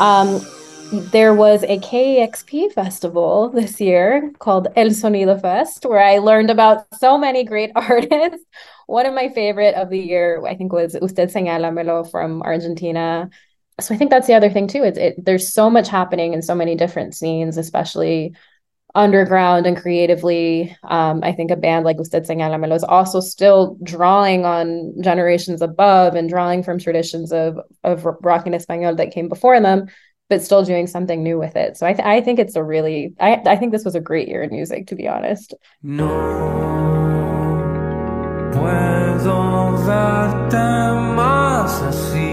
Um, 0.00 0.40
there 1.12 1.34
was 1.34 1.62
a 1.62 1.78
KEXP 1.78 2.72
festival 2.72 3.50
this 3.50 3.80
year 3.80 4.32
called 4.38 4.68
El 4.74 4.88
Sonido 4.88 5.40
Fest, 5.40 5.84
where 5.84 6.02
I 6.02 6.18
learned 6.18 6.50
about 6.50 6.86
so 6.98 7.18
many 7.18 7.44
great 7.44 7.70
artists. 7.76 8.44
One 8.86 9.04
of 9.04 9.14
my 9.14 9.28
favorite 9.28 9.74
of 9.74 9.90
the 9.90 10.00
year, 10.00 10.42
I 10.46 10.56
think, 10.56 10.72
was 10.72 10.96
Usted 10.96 11.30
Señálamelo 11.30 12.10
from 12.10 12.42
Argentina. 12.42 13.28
So 13.78 13.94
I 13.94 13.98
think 13.98 14.10
that's 14.10 14.26
the 14.26 14.34
other 14.34 14.50
thing 14.50 14.66
too. 14.68 14.82
It's 14.82 14.98
it, 14.98 15.24
there's 15.24 15.52
so 15.52 15.68
much 15.68 15.88
happening 15.88 16.32
in 16.32 16.40
so 16.40 16.54
many 16.54 16.74
different 16.74 17.14
scenes, 17.14 17.58
especially 17.58 18.34
underground 18.94 19.66
and 19.66 19.76
creatively. 19.76 20.76
Um, 20.84 21.20
I 21.22 21.32
think 21.32 21.50
a 21.50 21.56
band 21.56 21.84
like 21.84 21.98
Usted 21.98 22.26
Señálamelo 22.26 22.74
is 22.74 22.84
also 22.84 23.20
still 23.20 23.76
drawing 23.82 24.44
on 24.44 24.94
generations 25.00 25.62
above 25.62 26.14
and 26.14 26.28
drawing 26.28 26.62
from 26.62 26.78
traditions 26.78 27.32
of 27.32 27.58
of 27.84 28.04
rock 28.22 28.46
en 28.46 28.52
español 28.52 28.96
that 28.96 29.12
came 29.12 29.28
before 29.28 29.60
them, 29.60 29.86
but 30.28 30.42
still 30.42 30.64
doing 30.64 30.86
something 30.86 31.22
new 31.22 31.38
with 31.38 31.56
it. 31.56 31.76
So 31.76 31.86
I 31.86 31.92
th- 31.92 32.06
I 32.06 32.20
think 32.20 32.38
it's 32.38 32.56
a 32.56 32.64
really 32.64 33.14
I 33.20 33.40
I 33.46 33.56
think 33.56 33.72
this 33.72 33.84
was 33.84 33.94
a 33.94 34.00
great 34.00 34.28
year 34.28 34.42
in 34.42 34.50
music, 34.50 34.86
to 34.88 34.94
be 34.94 35.08
honest. 35.08 35.54
No 35.82 36.06
puedo 38.52 39.76
verte 39.86 40.56
más 41.16 41.82
así. 41.82 42.30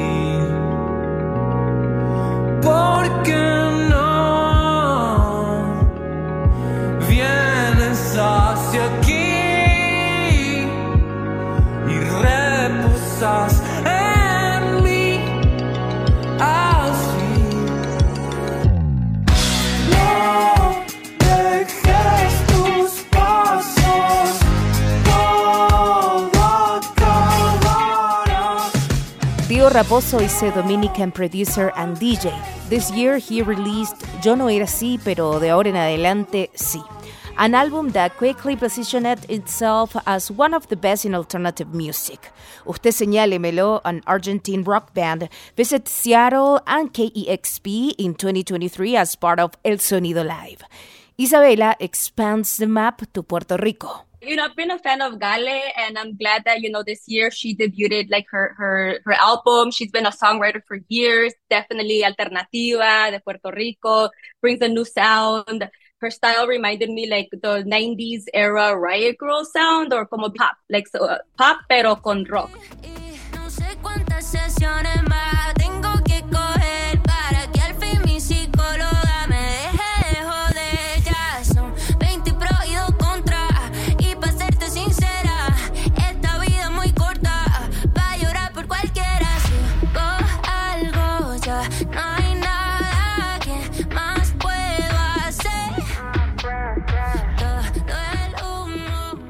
Porque 2.62 3.47
Raposo 29.78 30.20
is 30.20 30.42
a 30.42 30.50
Dominican 30.50 31.12
producer 31.12 31.72
and 31.76 31.96
DJ. 31.98 32.34
This 32.68 32.90
year 32.90 33.20
he 33.20 33.44
released 33.44 33.96
Yo 34.24 34.34
no 34.34 34.50
era 34.50 34.66
así, 34.66 35.00
pero 35.04 35.40
de 35.40 35.52
ahora 35.52 35.70
en 35.70 35.76
adelante 35.76 36.50
sí. 36.56 36.84
An 37.38 37.54
album 37.54 37.92
that 37.92 38.18
quickly 38.18 38.56
positioned 38.56 39.24
itself 39.30 39.96
as 40.08 40.32
one 40.32 40.56
of 40.56 40.68
the 40.70 40.76
best 40.76 41.06
in 41.06 41.14
alternative 41.14 41.76
music. 41.76 42.32
Usted 42.66 42.92
Señálemelo, 42.92 43.82
an 43.86 44.02
Argentine 44.08 44.64
rock 44.64 44.96
band, 44.96 45.30
visited 45.56 45.88
Seattle 45.88 46.60
and 46.66 46.92
KEXP 46.92 47.94
in 48.00 48.16
2023 48.16 48.96
as 48.96 49.16
part 49.16 49.40
of 49.40 49.52
El 49.64 49.78
Sonido 49.78 50.26
Live. 50.26 50.64
Isabela 51.20 51.76
expands 51.80 52.58
the 52.58 52.66
map 52.66 53.04
to 53.14 53.22
Puerto 53.22 53.58
Rico 53.58 54.07
you 54.22 54.36
know, 54.36 54.46
I've 54.46 54.56
been 54.56 54.72
a 54.72 54.80
fan 54.80 55.02
of 55.02 55.20
Gale, 55.20 55.62
and 55.78 55.98
I'm 55.98 56.18
glad 56.18 56.44
that 56.46 56.62
you 56.62 56.72
know 56.72 56.84
this 56.84 57.04
year 57.08 57.30
she 57.30 57.56
debuted 57.56 58.10
like 58.10 58.26
her 58.32 58.56
her 58.58 59.00
her 59.06 59.14
album. 59.14 59.72
She's 59.72 59.92
been 59.92 60.06
a 60.06 60.12
songwriter 60.12 60.62
for 60.68 60.80
years. 60.90 61.34
Definitely 61.50 62.04
alternativa 62.04 63.12
de 63.12 63.20
Puerto 63.20 63.52
Rico 63.52 64.10
brings 64.42 64.62
a 64.62 64.68
new 64.68 64.86
sound. 64.86 65.70
Her 66.00 66.12
style 66.12 66.48
reminded 66.48 66.90
me 66.90 67.10
like 67.10 67.30
the 67.32 67.64
'90s 67.64 68.26
era 68.34 68.76
Riot 68.76 69.18
Girl 69.18 69.46
sound, 69.46 69.94
or 69.94 70.06
como 70.06 70.30
pop, 70.30 70.56
like 70.70 70.88
so, 70.88 71.06
uh, 71.06 71.20
pop 71.38 71.60
pero 71.70 71.96
con 71.96 72.26
rock. 72.26 72.52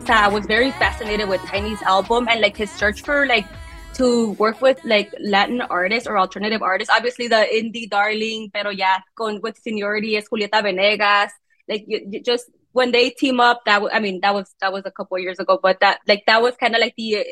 I 0.10 0.28
was 0.28 0.46
very 0.46 0.72
fascinated 0.72 1.28
with 1.28 1.42
Tainy's 1.42 1.82
album 1.82 2.28
and 2.30 2.40
like 2.40 2.56
his 2.56 2.72
search 2.72 3.02
for 3.02 3.26
like 3.26 3.46
to 3.96 4.32
work 4.34 4.62
with 4.62 4.80
like 4.86 5.14
Latin 5.20 5.62
artists 5.62 6.08
or 6.08 6.18
alternative 6.18 6.62
artists. 6.62 6.94
Obviously, 6.94 7.28
the 7.28 7.48
indie 7.52 7.90
darling, 7.90 8.52
pero 8.54 8.70
ya 8.70 9.00
con 9.16 9.42
with 9.42 9.58
seniority 9.58 10.16
is 10.16 10.30
Julieta 10.30 10.64
Venegas. 10.64 11.34
Like 11.68 11.84
you, 11.88 12.06
you 12.10 12.22
just 12.22 12.50
when 12.72 12.92
they 12.92 13.10
team 13.10 13.40
up, 13.40 13.62
that 13.66 13.82
I 13.92 14.00
mean 14.00 14.22
that 14.22 14.34
was 14.34 14.54
that 14.62 14.72
was 14.72 14.84
a 14.86 14.92
couple 14.92 15.18
years 15.20 15.40
ago, 15.40 15.60
but 15.62 15.80
that 15.82 16.00
like 16.08 16.24
that 16.28 16.42
was 16.42 16.56
kind 16.56 16.76
of 16.76 16.82
like 16.82 16.94
the 16.96 17.26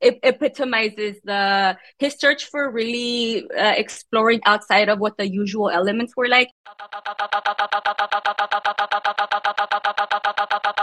it 0.00 0.18
epitomizes 0.22 1.16
the 1.24 1.76
his 1.98 2.14
search 2.18 2.46
for 2.46 2.70
really 2.70 3.48
uh, 3.50 3.74
exploring 3.76 4.40
outside 4.44 4.88
of 4.88 4.98
what 4.98 5.16
the 5.16 5.28
usual 5.28 5.70
elements 5.70 6.14
were 6.16 6.28
like. 6.28 6.50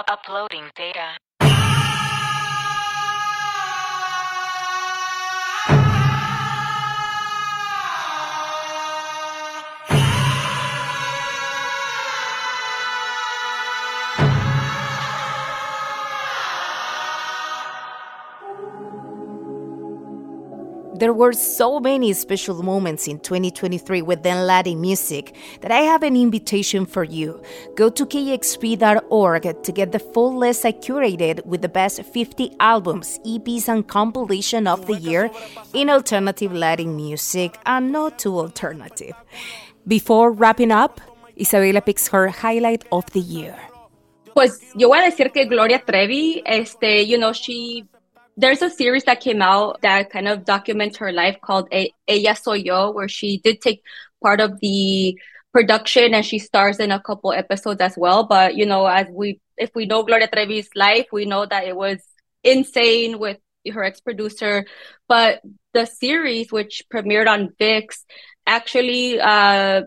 Uploading 0.08 0.70
data. 0.76 1.18
There 21.04 21.12
were 21.12 21.34
so 21.34 21.82
many 21.82 22.14
special 22.14 22.64
moments 22.64 23.10
in 23.10 23.20
2023 23.20 24.02
within 24.04 24.48
Latin 24.48 24.80
music 24.80 25.36
that 25.60 25.70
I 25.70 25.80
have 25.80 26.02
an 26.02 26.16
invitation 26.16 26.86
for 26.86 27.04
you. 27.04 27.44
Go 27.76 27.90
to 27.90 28.06
kexp.org 28.06 29.64
to 29.64 29.72
get 29.74 29.92
the 29.92 30.00
full 30.00 30.38
list 30.38 30.64
I 30.64 30.72
curated 30.72 31.46
with 31.46 31.62
the 31.62 31.68
best 31.68 32.02
50 32.02 32.56
albums, 32.62 33.20
EPs, 33.26 33.68
and 33.68 33.86
compilation 33.86 34.66
of 34.66 34.88
the 34.88 34.96
year 34.96 35.30
in 35.74 35.90
alternative 35.90 36.54
Latin 36.54 36.96
music 36.96 37.60
and 37.66 37.92
not 37.92 38.18
too 38.18 38.40
alternative. 38.40 39.16
Before 39.86 40.32
wrapping 40.32 40.72
up, 40.72 41.02
Isabela 41.38 41.86
picks 41.86 42.08
her 42.08 42.30
highlight 42.30 42.86
of 42.94 43.06
the 43.08 43.20
year. 43.20 43.58
Pues 44.34 44.72
yo 44.74 44.88
voy 44.88 45.00
a 45.00 45.04
decir 45.12 45.34
que 45.34 45.48
Gloria 45.48 45.84
Trevi, 45.86 46.42
este, 46.46 47.06
you 47.06 47.18
know, 47.18 47.34
she 47.34 47.86
there's 48.38 48.62
a 48.62 48.70
series 48.70 49.04
that 49.04 49.22
came 49.22 49.42
out 49.42 49.82
that 49.82 50.10
kind 50.10 50.28
of 50.28 50.46
documents 50.46 50.98
her 50.98 51.12
life 51.12 51.38
called 51.42 51.68
Ella 51.72 52.36
Soy 52.36 52.56
Yo, 52.56 52.92
where 52.92 53.08
she 53.08 53.38
did 53.38 53.62
take 53.62 53.82
part 54.22 54.40
of 54.42 54.60
the 54.60 55.18
production 55.52 56.14
and 56.14 56.26
she 56.26 56.40
stars 56.40 56.80
in 56.80 56.92
a 56.92 57.00
couple 57.00 57.32
episodes 57.32 57.82
as 57.82 57.96
well. 57.98 58.24
But 58.24 58.56
you 58.56 58.66
know, 58.66 58.86
as 58.86 59.08
we 59.12 59.40
if 59.58 59.72
we 59.76 59.86
know 59.86 60.04
Gloria 60.04 60.28
Trevi's 60.28 60.70
life, 60.76 61.08
we 61.12 61.26
know 61.26 61.46
that 61.46 61.66
it 61.66 61.76
was 61.76 62.00
insane 62.44 63.20
with 63.20 63.38
her 63.72 63.84
ex-producer. 63.84 64.66
But 65.08 65.42
the 65.74 65.86
series, 65.86 66.52
which 66.52 66.84
premiered 66.92 67.28
on 67.28 67.54
VIX, 67.60 68.04
actually 68.46 69.20
uh, 69.20 69.84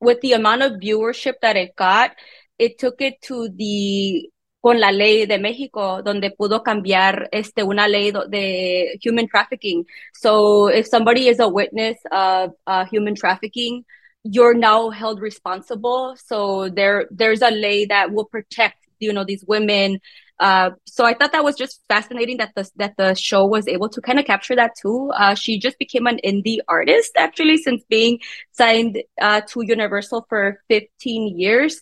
with 0.00 0.20
the 0.20 0.32
amount 0.32 0.62
of 0.62 0.72
viewership 0.80 1.34
that 1.42 1.56
it 1.56 1.76
got, 1.76 2.12
it 2.58 2.78
took 2.78 3.00
it 3.00 3.20
to 3.22 3.48
the 3.48 4.30
con 4.62 4.80
la 4.80 4.92
ley 4.92 5.26
de 5.26 5.38
México, 5.38 6.02
donde 6.02 6.30
pudo 6.30 6.62
cambiar 6.62 7.28
este, 7.32 7.64
una 7.64 7.88
ley 7.88 8.12
de 8.28 8.98
human 9.04 9.28
trafficking. 9.28 9.84
So 10.14 10.68
if 10.68 10.86
somebody 10.86 11.28
is 11.28 11.40
a 11.40 11.48
witness 11.48 11.98
of 12.12 12.52
uh, 12.66 12.86
human 12.86 13.16
trafficking, 13.16 13.84
you're 14.24 14.54
now 14.54 14.90
held 14.90 15.20
responsible. 15.20 16.16
So 16.16 16.70
there, 16.70 17.08
there's 17.10 17.42
a 17.42 17.50
ley 17.50 17.86
that 17.86 18.12
will 18.12 18.26
protect, 18.26 18.78
you 19.00 19.12
know, 19.12 19.24
these 19.24 19.44
women 19.46 20.00
Uh, 20.40 20.70
so 20.86 21.04
I 21.04 21.14
thought 21.14 21.30
that 21.32 21.44
was 21.44 21.56
just 21.56 21.80
fascinating 21.88 22.38
that 22.38 22.50
the 22.56 22.68
that 22.76 22.94
the 22.98 23.14
show 23.14 23.46
was 23.46 23.68
able 23.68 23.88
to 23.90 24.00
kind 24.00 24.18
of 24.18 24.24
capture 24.24 24.56
that 24.56 24.72
too. 24.80 25.10
Uh, 25.14 25.36
she 25.36 25.58
just 25.58 25.78
became 25.78 26.06
an 26.08 26.18
indie 26.24 26.58
artist 26.68 27.12
actually 27.16 27.58
since 27.58 27.84
being 27.88 28.18
signed 28.50 29.00
uh, 29.20 29.42
to 29.50 29.62
Universal 29.62 30.26
for 30.28 30.58
15 30.68 31.38
years. 31.38 31.80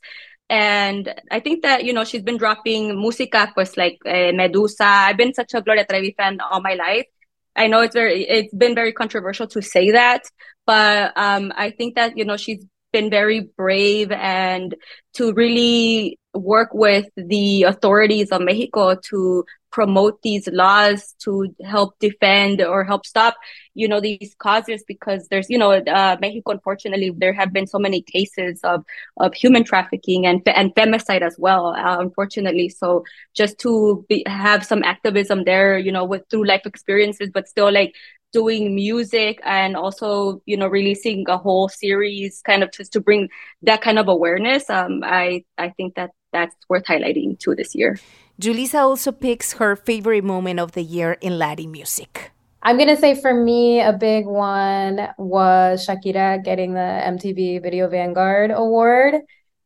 And 0.51 1.15
I 1.31 1.39
think 1.39 1.63
that, 1.63 1.85
you 1.85 1.93
know, 1.93 2.03
she's 2.03 2.23
been 2.23 2.37
dropping 2.37 2.97
música, 2.97 3.55
pues 3.55 3.77
like 3.77 3.99
uh, 4.05 4.33
Medusa. 4.35 4.85
I've 4.85 5.17
been 5.17 5.33
such 5.33 5.55
a 5.55 5.63
Gloria 5.63 5.87
Trevi 5.89 6.13
fan 6.19 6.41
all 6.41 6.61
my 6.61 6.75
life. 6.75 7.07
I 7.55 7.69
know 7.69 7.81
it's 7.81 7.95
very, 7.95 8.29
it's 8.29 8.53
been 8.53 8.75
very 8.75 8.93
controversial 8.93 9.47
to 9.47 9.63
say 9.63 9.93
that, 9.93 10.23
but 10.67 11.13
um, 11.17 11.53
I 11.57 11.71
think 11.71 11.95
that, 11.95 12.17
you 12.19 12.25
know, 12.25 12.37
she's 12.37 12.65
been 12.93 13.11
very 13.11 13.49
brave 13.57 14.11
and 14.11 14.75
to 15.15 15.33
really 15.35 16.19
work 16.35 16.71
with 16.73 17.07
the 17.17 17.63
authorities 17.65 18.31
of 18.33 18.43
Mexico 18.43 18.97
to 19.11 19.45
promote 19.71 20.21
these 20.23 20.49
laws 20.49 21.15
to 21.21 21.55
help 21.65 21.99
defend 21.99 22.61
or 22.61 22.85
help 22.85 23.07
stop, 23.07 23.37
you 23.75 23.89
know, 23.89 24.01
these 24.01 24.35
causes 24.39 24.85
because 24.87 25.29
there's, 25.29 25.49
you 25.49 25.59
know, 25.59 25.73
uh, 25.73 26.17
Mexico, 26.21 26.53
unfortunately, 26.53 27.13
there 27.17 27.33
have 27.33 27.53
been 27.53 27.67
so 27.67 27.79
many 27.79 28.03
cases 28.03 28.61
of, 28.65 28.85
of 29.19 29.35
human 29.35 29.65
trafficking 29.65 30.27
and, 30.27 30.43
and 30.49 30.75
femicide 30.75 31.23
as 31.23 31.37
well, 31.39 31.69
uh, 31.69 31.99
unfortunately. 32.01 32.69
So 32.69 33.05
just 33.35 33.59
to 33.61 34.05
be, 34.09 34.25
have 34.27 34.65
some 34.65 34.83
activism 34.83 35.45
there, 35.45 35.79
you 35.79 35.93
know, 35.93 36.05
with 36.05 36.23
through 36.31 36.47
life 36.47 36.63
experiences, 36.67 37.31
but 37.33 37.49
still 37.49 37.73
like 37.73 37.95
doing 38.33 38.75
music 38.75 39.41
and 39.45 39.77
also 39.77 40.41
you 40.47 40.57
know 40.57 40.69
releasing 40.69 41.25
a 41.29 41.37
whole 41.37 41.69
series 41.69 42.41
kind 42.43 42.63
of 42.63 42.71
just 42.71 42.93
to 42.93 43.01
bring 43.01 43.29
that 43.63 43.81
kind 43.81 43.99
of 43.99 44.07
awareness 44.09 44.71
um 44.71 45.01
i 45.05 45.43
i 45.59 45.69
think 45.71 45.95
that 45.97 46.11
that's 46.33 46.55
worth 46.69 46.85
highlighting 46.85 47.39
too 47.39 47.55
this 47.55 47.75
year. 47.75 47.99
Julyssa 48.41 48.81
also 48.81 49.13
picks 49.13 49.55
her 49.55 49.77
favorite 49.77 50.25
moment 50.25 50.61
of 50.61 50.73
the 50.73 50.83
year 50.83 51.13
in 51.21 51.39
latin 51.39 51.71
music. 51.71 52.33
I'm 52.63 52.77
going 52.77 52.89
to 52.89 52.97
say 52.97 53.15
for 53.19 53.33
me 53.33 53.81
a 53.81 53.93
big 53.93 54.27
one 54.27 55.09
was 55.17 55.87
shakira 55.87 56.45
getting 56.45 56.75
the 56.75 57.01
mtv 57.17 57.63
video 57.63 57.89
vanguard 57.89 58.51
award 58.51 59.15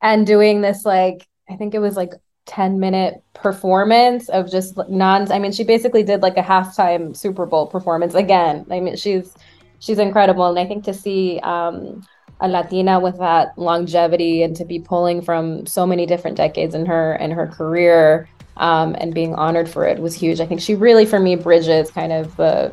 and 0.01 0.25
doing 0.25 0.61
this 0.61 0.85
like 0.85 1.27
i 1.51 1.57
think 1.57 1.75
it 1.75 1.81
was 1.81 1.97
like 1.97 2.13
10 2.47 2.79
minute 2.79 3.23
performance 3.33 4.29
of 4.29 4.51
just 4.51 4.77
non 4.89 5.31
I 5.33 5.39
mean 5.39 5.53
she 5.53 5.65
basically 5.65 6.03
did 6.03 6.21
like 6.21 6.37
a 6.37 6.43
halftime 6.43 7.17
Super 7.17 7.47
Bowl 7.47 7.67
performance 7.67 8.15
again. 8.15 8.67
I 8.71 8.81
mean 8.81 8.97
she's 8.97 9.35
she's 9.79 9.99
incredible. 9.99 10.47
And 10.47 10.59
I 10.59 10.67
think 10.67 10.85
to 10.85 10.95
see 10.95 11.41
um 11.41 12.03
a 12.41 12.49
Latina 12.49 13.01
with 13.01 13.19
that 13.19 13.57
longevity 13.57 14.43
and 14.43 14.57
to 14.57 14.65
be 14.65 14.79
pulling 14.79 15.23
from 15.23 15.67
so 15.67 15.87
many 15.87 16.07
different 16.07 16.37
decades 16.37 16.75
in 16.75 16.87
her 16.87 17.15
in 17.17 17.31
her 17.31 17.47
career 17.47 18.29
um, 18.57 18.95
and 18.99 19.15
being 19.15 19.35
honored 19.35 19.69
for 19.69 19.87
it 19.87 19.99
was 19.99 20.15
huge. 20.15 20.41
I 20.41 20.47
think 20.47 20.61
she 20.61 20.75
really 20.75 21.07
for 21.07 21.21
me 21.21 21.37
bridges 21.37 21.91
kind 21.91 22.13
of 22.13 22.37
the 22.37 22.73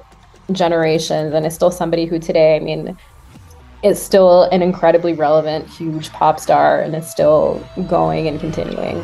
generations 0.51 1.33
and 1.33 1.45
is 1.45 1.53
still 1.53 1.71
somebody 1.71 2.05
who 2.05 2.19
today 2.19 2.55
I 2.55 2.59
mean 2.59 2.97
is 3.83 4.01
still 4.01 4.43
an 4.43 4.61
incredibly 4.61 5.13
relevant 5.13 5.67
huge 5.67 6.11
pop 6.11 6.39
star 6.39 6.81
and 6.81 6.95
is 6.95 7.09
still 7.09 7.65
going 7.87 8.27
and 8.27 8.39
continuing. 8.39 8.99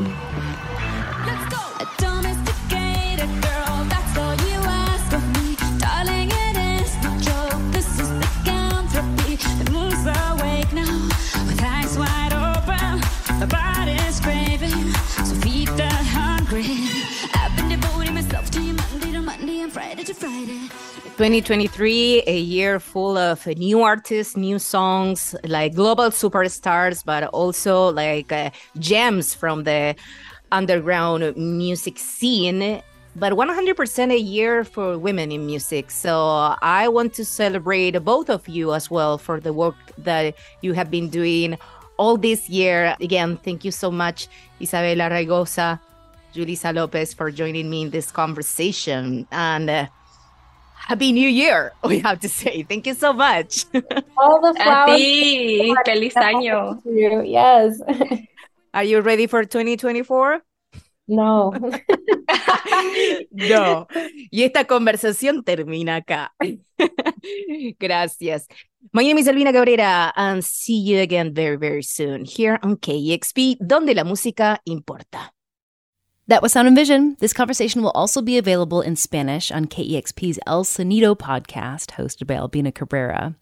2023, 21.17 22.21
a 22.27 22.37
year 22.37 22.79
full 22.79 23.17
of 23.17 23.43
new 23.47 23.81
artists, 23.81 24.37
new 24.37 24.59
songs, 24.59 25.35
like 25.45 25.73
global 25.73 26.11
superstars, 26.11 27.03
but 27.03 27.23
also 27.29 27.91
like 27.91 28.31
uh, 28.31 28.51
gems 28.77 29.33
from 29.33 29.63
the 29.63 29.95
underground 30.51 31.35
music 31.35 31.97
scene. 31.97 32.83
But 33.15 33.33
100% 33.33 34.11
a 34.11 34.19
year 34.19 34.63
for 34.63 34.99
women 34.99 35.31
in 35.31 35.47
music. 35.47 35.89
So 35.89 36.55
I 36.61 36.87
want 36.87 37.15
to 37.15 37.25
celebrate 37.25 37.97
both 38.05 38.29
of 38.29 38.47
you 38.47 38.75
as 38.75 38.91
well 38.91 39.17
for 39.17 39.39
the 39.39 39.53
work 39.53 39.75
that 39.97 40.35
you 40.61 40.73
have 40.73 40.91
been 40.91 41.09
doing 41.09 41.57
all 41.97 42.17
this 42.17 42.47
year. 42.47 42.95
Again, 43.01 43.37
thank 43.37 43.65
you 43.65 43.71
so 43.71 43.89
much, 43.89 44.27
Isabela 44.61 45.09
Raygoza, 45.09 45.79
Julyssa 46.35 46.75
Lopez, 46.75 47.15
for 47.15 47.31
joining 47.31 47.71
me 47.71 47.81
in 47.81 47.89
this 47.89 48.11
conversation. 48.11 49.27
And 49.31 49.67
uh, 49.67 49.87
Happy 50.87 51.11
New 51.11 51.27
Year, 51.27 51.73
we 51.83 51.99
have 51.99 52.21
to 52.21 52.29
say. 52.29 52.63
Thank 52.63 52.87
you 52.87 52.93
so 52.93 53.11
much. 53.11 53.65
All 54.15 54.39
the 54.39 54.55
flowers. 54.55 54.95
Ti. 54.95 55.75
Feliz 55.83 56.15
año. 56.15 56.79
Yes. 57.27 57.81
Are 58.73 58.85
you 58.85 59.01
ready 59.01 59.27
for 59.27 59.43
2024? 59.43 60.39
No. 61.09 61.51
no. 63.31 63.87
Y 64.31 64.43
esta 64.43 64.63
conversación 64.63 65.43
termina 65.43 65.97
acá. 65.97 66.31
Gracias. 67.79 68.47
My 68.93 69.03
name 69.03 69.17
is 69.17 69.27
Albina 69.27 69.51
Cabrera 69.51 70.13
and 70.15 70.41
see 70.41 70.79
you 70.79 71.01
again 71.01 71.33
very, 71.33 71.57
very 71.57 71.83
soon 71.83 72.23
here 72.23 72.59
on 72.63 72.77
KEXP, 72.77 73.57
donde 73.59 73.93
la 73.93 74.05
música 74.05 74.61
importa. 74.63 75.33
That 76.29 76.41
was 76.41 76.51
Sound 76.51 76.67
and 76.67 76.75
Vision. 76.75 77.15
This 77.21 77.31
conversation 77.31 77.81
will 77.81 77.91
also 77.91 78.21
be 78.21 78.37
available 78.37 78.81
in 78.81 78.97
Spanish 78.97 79.49
on 79.49 79.63
KEXP's 79.63 80.37
El 80.45 80.65
Sonido 80.65 81.17
podcast, 81.17 81.91
hosted 81.91 82.27
by 82.27 82.35
Albina 82.35 82.73
Cabrera. 82.73 83.33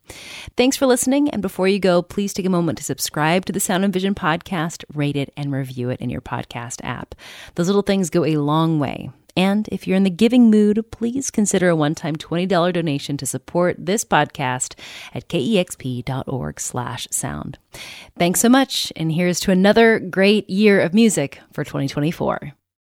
Thanks 0.55 0.77
for 0.77 0.85
listening. 0.85 1.27
And 1.31 1.41
before 1.41 1.67
you 1.67 1.79
go, 1.79 2.03
please 2.03 2.31
take 2.31 2.45
a 2.45 2.49
moment 2.49 2.77
to 2.77 2.83
subscribe 2.83 3.45
to 3.45 3.51
the 3.51 3.59
Sound 3.59 3.85
and 3.85 3.91
Vision 3.91 4.13
podcast, 4.13 4.83
rate 4.93 5.15
it, 5.15 5.33
and 5.35 5.51
review 5.51 5.89
it 5.89 5.99
in 5.99 6.11
your 6.11 6.21
podcast 6.21 6.79
app. 6.83 7.15
Those 7.55 7.65
little 7.65 7.81
things 7.81 8.11
go 8.11 8.23
a 8.23 8.37
long 8.37 8.77
way. 8.77 9.09
And 9.35 9.67
if 9.71 9.87
you're 9.87 9.97
in 9.97 10.03
the 10.03 10.11
giving 10.11 10.51
mood, 10.51 10.85
please 10.91 11.31
consider 11.31 11.69
a 11.69 11.75
one-time 11.75 12.17
$20 12.17 12.71
donation 12.71 13.17
to 13.17 13.25
support 13.25 13.77
this 13.79 14.05
podcast 14.05 14.75
at 15.11 15.27
kexp.org 15.27 16.59
slash 16.59 17.07
sound. 17.09 17.57
Thanks 18.19 18.41
so 18.41 18.47
much, 18.47 18.93
and 18.95 19.11
here's 19.11 19.39
to 19.39 19.51
another 19.51 19.97
great 19.97 20.47
year 20.51 20.79
of 20.79 20.93
music 20.93 21.39
for 21.51 21.63
2024. 21.63 22.53